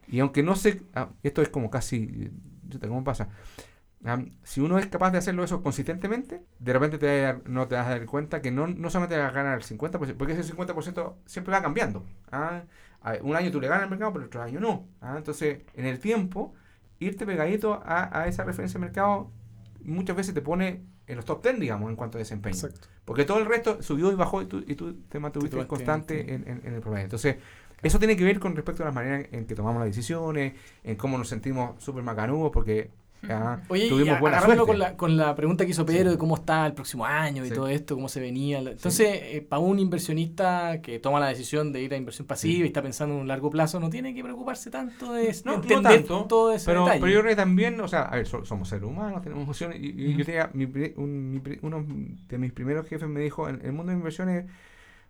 [0.09, 2.31] Y aunque no sé, ah, esto es como casi,
[2.87, 3.29] ¿cómo pasa?
[4.05, 7.49] Ah, si uno es capaz de hacerlo eso consistentemente, de repente te vas a dar-
[7.49, 10.19] no te vas a dar cuenta que no, no solamente vas a ganar el 50%,
[10.19, 12.05] porque ese 50% siempre va cambiando.
[13.23, 14.87] Un año tú le ganas al mercado, pero otro año no.
[15.01, 15.15] ¿ah?
[15.17, 16.55] Entonces, en el tiempo,
[17.01, 19.31] irte pegadito a, a esa referencia de mercado
[19.85, 22.55] muchas veces te pone en los top 10, digamos, en cuanto a desempeño.
[22.55, 22.87] Exacto.
[23.05, 26.33] Porque todo el resto subió y bajó y tú, y tú te mantuviste Te constante
[26.35, 27.05] en, en- en el promedio.
[27.05, 27.37] Entonces,
[27.83, 30.95] eso tiene que ver con respecto a las maneras en que tomamos las decisiones, en
[30.97, 32.91] cómo nos sentimos súper macanudos, porque
[33.69, 34.65] Oye, tuvimos buena suerte.
[34.67, 36.17] con la, con la pregunta que hizo Pedro Sí.
[36.17, 37.55] de cómo está el próximo año y Sí.
[37.55, 38.59] todo esto, cómo se venía.
[38.59, 42.67] Entonces, eh, para un inversionista que toma la decisión de ir a inversión pasiva y
[42.67, 46.25] está pensando en un largo plazo, no tiene que preocuparse tanto de No, no tanto,
[46.25, 47.01] todo ese Pero, detalle.
[47.01, 49.79] pero yo creo que también, o sea, a ver, so- somos seres humanos, tenemos emociones.
[49.81, 50.65] Y, yo tenía, mi
[50.97, 51.87] un- mi uno
[52.29, 54.47] de mis primeros jefes me dijo, en el mundo de inversiones,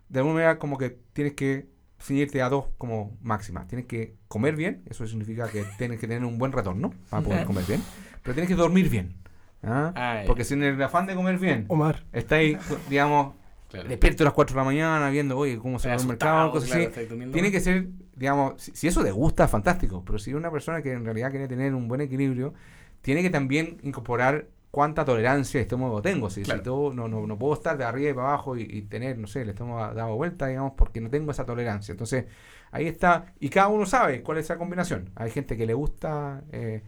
[0.09, 1.72] de alguna manera como que tienes que
[2.03, 3.67] ceñirte a dos como máximas.
[3.67, 7.45] Tienes que comer bien, eso significa que tienes que tener un buen retorno para poder
[7.45, 7.81] comer bien,
[8.21, 9.15] pero tienes que dormir bien.
[9.63, 9.93] ¿ah?
[9.95, 10.23] Ah.
[10.27, 12.03] Porque si en el afán de comer bien, Omar.
[12.11, 12.57] estáis,
[12.89, 13.35] digamos,
[13.69, 13.89] Claro.
[13.89, 16.69] despierto a las 4 de la mañana viendo, oye, cómo se va el mercado, cosas
[16.69, 17.31] claro, así.
[17.31, 20.83] Tiene que ser, digamos, si, si eso te gusta, fantástico, pero si es una persona
[20.83, 22.53] que en realidad quiere tener un buen equilibrio,
[23.01, 26.31] tiene que también incorporar cuánta tolerancia de estómago tengo.
[26.31, 29.19] Si, todo- no, no, no puedo estar de arriba y para abajo y, y tener,
[29.19, 31.91] no sé, el estómago dado vuelta, digamos, porque no tengo esa tolerancia.
[31.91, 32.25] Entonces,
[32.71, 35.11] ahí está, y cada uno sabe cuál es esa combinación.
[35.15, 36.81] Hay gente que le gusta eh,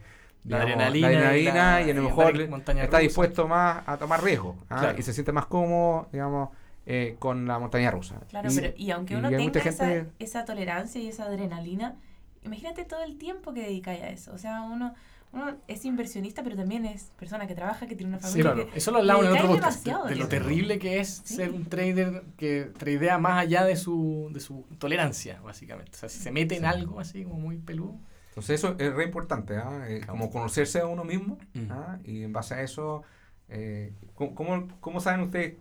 [0.44, 1.16] La digamos, adrenalina la y
[1.46, 2.98] adrenalina la- y, a lo y mejor está rusa.
[2.98, 4.80] dispuesto más a tomar riesgo ¿ah?
[4.80, 4.98] Claro.
[4.98, 6.48] y se siente más cómodo, digamos,
[6.86, 8.16] eh, con la montaña rusa.
[8.28, 11.94] Claro, Y- pero y aunque uno tenga esa, gente- esa tolerancia y esa adrenalina,
[12.42, 14.32] imagínate todo el tiempo que dedicáis a eso.
[14.34, 14.92] O sea, uno,
[15.32, 18.52] uno es inversionista, pero también es persona que trabaja, que tiene una Sí, familia.
[18.54, 18.70] claro.
[18.70, 19.84] que- Eso lo hablamos en otro podcast.
[19.84, 21.36] De, de lo terrible que es Sí.
[21.36, 25.92] ser un trader que tradea más allá de su, de su tolerancia, básicamente.
[25.94, 26.66] O sea, si se mete en Sí.
[26.66, 27.98] algo así como muy peludo.
[28.30, 29.84] Entonces eso es re importante, ¿ah?
[29.88, 31.70] Eh, como conocerse a uno mismo Mm.
[31.70, 31.98] ¿ah?
[32.04, 33.02] y en base a eso,
[33.48, 35.54] eh, ¿cómo, cómo, saben ustedes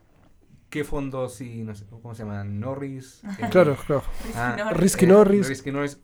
[0.70, 2.60] qué fondos y no sé, cómo se llaman?
[2.60, 3.22] Norris.
[3.40, 4.04] eh, Claro, claro.
[4.36, 4.78] ah, Norris.
[4.78, 5.48] Risky eh, Norris.
[5.48, 6.00] Risky Norris.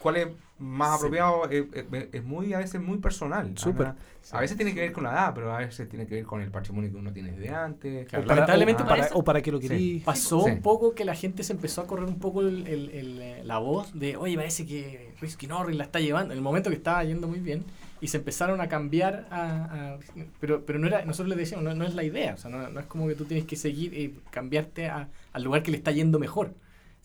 [0.00, 0.28] ¿Cuáles
[0.58, 0.96] más Sí.
[0.96, 3.56] apropiado eh, eh, es muy a veces muy personal.
[3.58, 3.92] Súper.
[4.32, 6.40] A veces tiene que ver con la edad, pero a veces tiene que ver con
[6.40, 8.08] el patrimonio que uno tiene desde antes.
[8.08, 9.68] Claro, O para, lamentablemente o para para, eso- o para qué lo Sí.
[9.68, 10.02] querís.
[10.04, 10.50] Pasó Sí.
[10.50, 13.42] un poco que la gente se empezó a correr un poco el- el- el, eh,
[13.44, 16.76] la voz de, oye, parece que Risky Norris la está llevando, en el momento que
[16.76, 17.62] estaba yendo muy bien,
[18.00, 19.94] y se empezaron a cambiar a...
[19.94, 19.98] a-
[20.40, 22.68] pero pero no era, nosotros le decíamos, no, no es la idea, o sea, no,
[22.68, 25.76] no es como que tú tienes que seguir y cambiarte a- al lugar que le
[25.76, 26.54] está yendo mejor,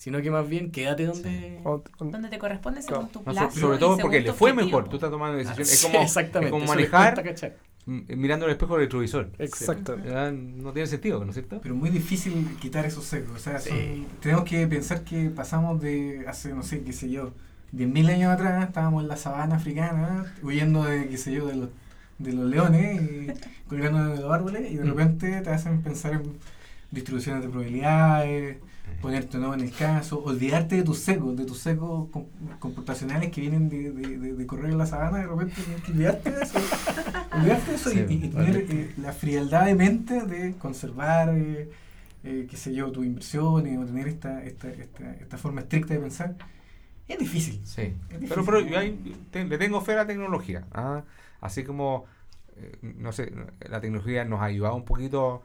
[0.02, 1.62] sino que más bien quédate donde...
[2.00, 3.60] Donde te corresponde según tu No, so- plazo.
[3.60, 4.78] sobre todo porque tu le fue objetivo.
[4.80, 4.90] mejor.
[4.90, 5.72] Tú estás tomando decisiones.
[5.72, 7.24] Es Sí, como, es exactamente, como les manejar
[7.86, 9.30] mirando el espejo del retrovisor.
[9.38, 9.98] Exacto.
[10.04, 11.60] Ya No tiene sentido, ¿no es cierto?
[11.62, 13.36] Pero muy difícil quitar esos sesgos.
[13.38, 14.08] O sea, son- Sí.
[14.22, 17.34] tenemos que pensar que pasamos de hace, no sé, qué sé yo,
[17.72, 21.70] 10.000 años atrás, estábamos en la sabana africana, huyendo de, qué sé yo, de los,
[22.18, 23.28] de los leones y
[23.70, 24.88] colgando de los árboles, y de Mm.
[24.88, 26.24] repente te hacen pensar en
[26.90, 28.58] distribuciones de probabilidades,
[29.02, 32.28] ponerte no en el caso, olvidarte de tus sesgos, de tus sesgos com-
[32.60, 35.56] computacionales que vienen de, de, de- de correr en la sabana, de repente
[35.90, 36.60] olvidarte de eso,
[37.36, 41.30] olvidarte de eso y- Sí, y, y tener eh, la frialdad de mente de conservar,
[41.36, 41.70] eh,
[42.24, 46.00] eh, qué sé yo, tus inversiones o tener esta, esta, esta, esta forma estricta de
[46.00, 46.36] pensar.
[47.08, 47.60] Es difícil.
[47.66, 47.82] Sí.
[47.82, 48.68] Es Pero, difícil, pero ¿no?
[48.68, 50.66] yo ahí te- le tengo fe a la tecnología.
[50.72, 51.04] ¿ah?
[51.42, 52.06] Así como,
[52.58, 53.34] eh, no sé,
[53.68, 55.42] la tecnología nos ha ayudado un poquito,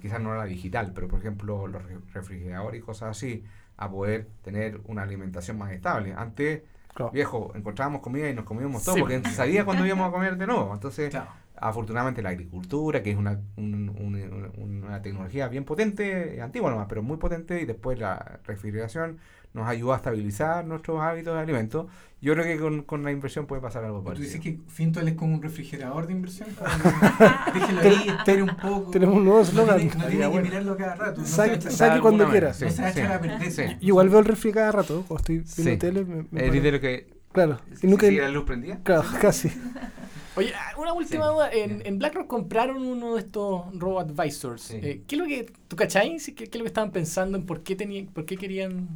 [0.00, 3.44] quizás no la digital, pero por ejemplo los re- refrigeradores y cosas así,
[3.76, 6.14] a poder tener una alimentación más estable.
[6.16, 6.62] Antes,
[6.94, 7.10] Claro.
[7.12, 9.00] viejo, encontrábamos comida y nos comíamos todo, Sí.
[9.00, 10.72] porque se sabía cuándo íbamos a comer de nuevo.
[10.72, 11.28] Entonces, Claro.
[11.56, 16.86] afortunadamente la agricultura, que es una, un- un- un- una tecnología bien potente, antigua nomás,
[16.88, 19.18] pero muy potente, y después la refrigeración
[19.54, 21.86] nos ayudó a estabilizar nuestros hábitos de alimentos.
[22.20, 24.26] Yo creo que con, con la inversión puede pasar algo Tú parecido.
[24.26, 26.48] dices que Fintual es como un refrigerador de inversión.
[27.54, 28.90] Déjelo ahí, espere un poco.
[28.90, 29.76] Tenemos un nuevo No eslogan.
[29.78, 31.20] tiene, no tiene que mirarlo cada rato.
[31.20, 32.48] No Saque- se- saque cuando quiera.
[32.48, 33.62] vez, no se sí.
[33.80, 35.04] Yo Igual veo el refri cada rato.
[35.06, 35.76] Cuando estoy viendo Sí.
[35.78, 36.04] tele.
[36.04, 37.12] Me, me El dinero que...
[37.32, 37.58] Claro.
[37.78, 38.06] Si Y nunca.
[38.06, 38.78] sigue la luz prendida.
[38.82, 39.50] Claro, casi.
[40.36, 41.32] Oye, ah, una última Sí.
[41.34, 41.50] duda.
[41.52, 44.62] En, en BlackRock compraron uno de estos robo advisors.
[44.62, 44.78] Sí.
[44.82, 46.18] Eh, ¿Qué es lo que, tú cachai?
[46.18, 48.88] Sí, ¿Qué, qué es lo que estaban pensando en por qué tenían, por qué querían?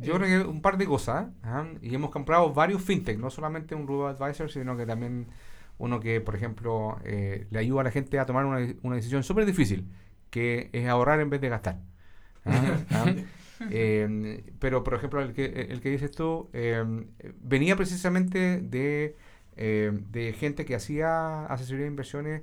[0.00, 1.28] Yo creo que un par de cosas.
[1.42, 1.66] ¿ah?
[1.82, 5.26] Y hemos comprado varios fintech, no solamente un Robo Advisor, sino que también
[5.78, 9.22] uno que, por ejemplo, eh, le ayuda a la gente a tomar una, una decisión
[9.22, 9.88] súper difícil,
[10.30, 11.80] que es ahorrar en vez de gastar.
[12.44, 12.78] ¿ah?
[12.90, 13.06] ¿Ah?
[13.70, 16.84] Eh, pero, por ejemplo, el que, el que dices tú, eh,
[17.40, 19.16] venía precisamente de,
[19.56, 22.42] eh, de gente que hacía asesoría de inversiones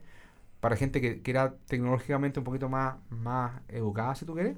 [0.59, 4.57] para gente que, que era tecnológicamente un poquito más, más educada, si tú quieres.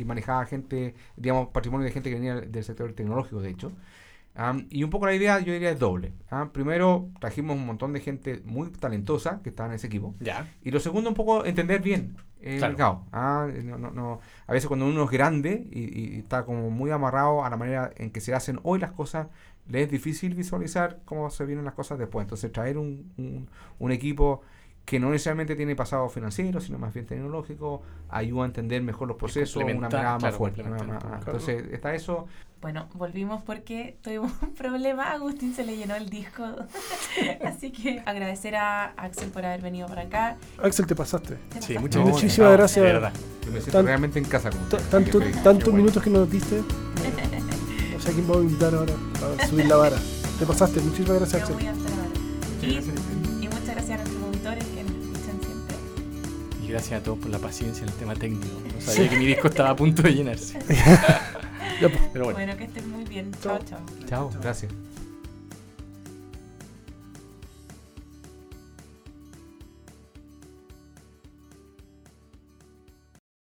[0.00, 3.72] Que manejaba gente, digamos, patrimonio de gente que venía del sector tecnológico, de hecho.
[4.34, 6.12] Am, y un poco la idea, yo diría, es doble.
[6.30, 6.50] ¿ah?
[6.52, 10.14] Primero, trajimos un montón de gente muy talentosa que estaba en ese equipo.
[10.20, 10.48] Ya.
[10.62, 12.72] Y lo segundo, un poco entender bien el Claro.
[12.72, 13.04] mercado.
[13.12, 14.20] Ah, no, no, no.
[14.46, 15.80] A veces cuando uno es grande y,
[16.16, 19.26] y está como muy amarrado a la manera en que se hacen hoy las cosas,
[19.68, 22.24] le es difícil visualizar cómo se vienen las cosas después.
[22.24, 23.48] Entonces traer un, un,
[23.78, 24.42] un equipo
[24.90, 29.16] que no necesariamente tiene pasado financiero, sino más bien tecnológico, ayuda a entender mejor los
[29.16, 30.64] procesos, una mirada más claro, fuerte.
[30.64, 31.14] más- un más- poco.
[31.14, 32.26] Entonces está eso.
[32.60, 35.04] Bueno, volvimos porque tuvimos un problema.
[35.04, 36.44] A Agustín se le llenó el disco.
[37.44, 40.36] Así que agradecer a Axel por haber venido para acá.
[40.60, 41.36] Axel, te pasaste.
[41.36, 41.78] Te Sí, pasaste.
[41.78, 42.22] muchas No, gracias.
[42.24, 42.84] muchísimas No, gracias.
[42.84, 43.12] de verdad.
[43.44, 44.48] Yo me siento Tan- realmente en casa.
[44.50, 44.90] Ustedes.
[44.90, 45.76] Tanto, tantos bueno.
[45.78, 46.56] minutos que nos diste.
[47.92, 48.92] No sé a quién vamos a invitar ahora
[49.40, 49.96] a subir la vara.
[50.40, 50.80] Te pasaste.
[50.80, 51.54] Muchísimas gracias, Axel.
[51.54, 52.08] muy hasta ahora.
[52.08, 52.96] Muchas Y, gracias.
[52.96, 53.09] y
[56.70, 58.46] gracias a todos por la paciencia en el tema técnico.
[58.74, 60.58] No sabía que mi disco estaba a punto de llenarse.
[61.80, 61.92] Pues.
[62.12, 62.38] Pero bueno.
[62.38, 63.32] Bueno, que estén muy bien.
[63.42, 63.80] Chao, chao.
[64.06, 64.70] Chao, gracias.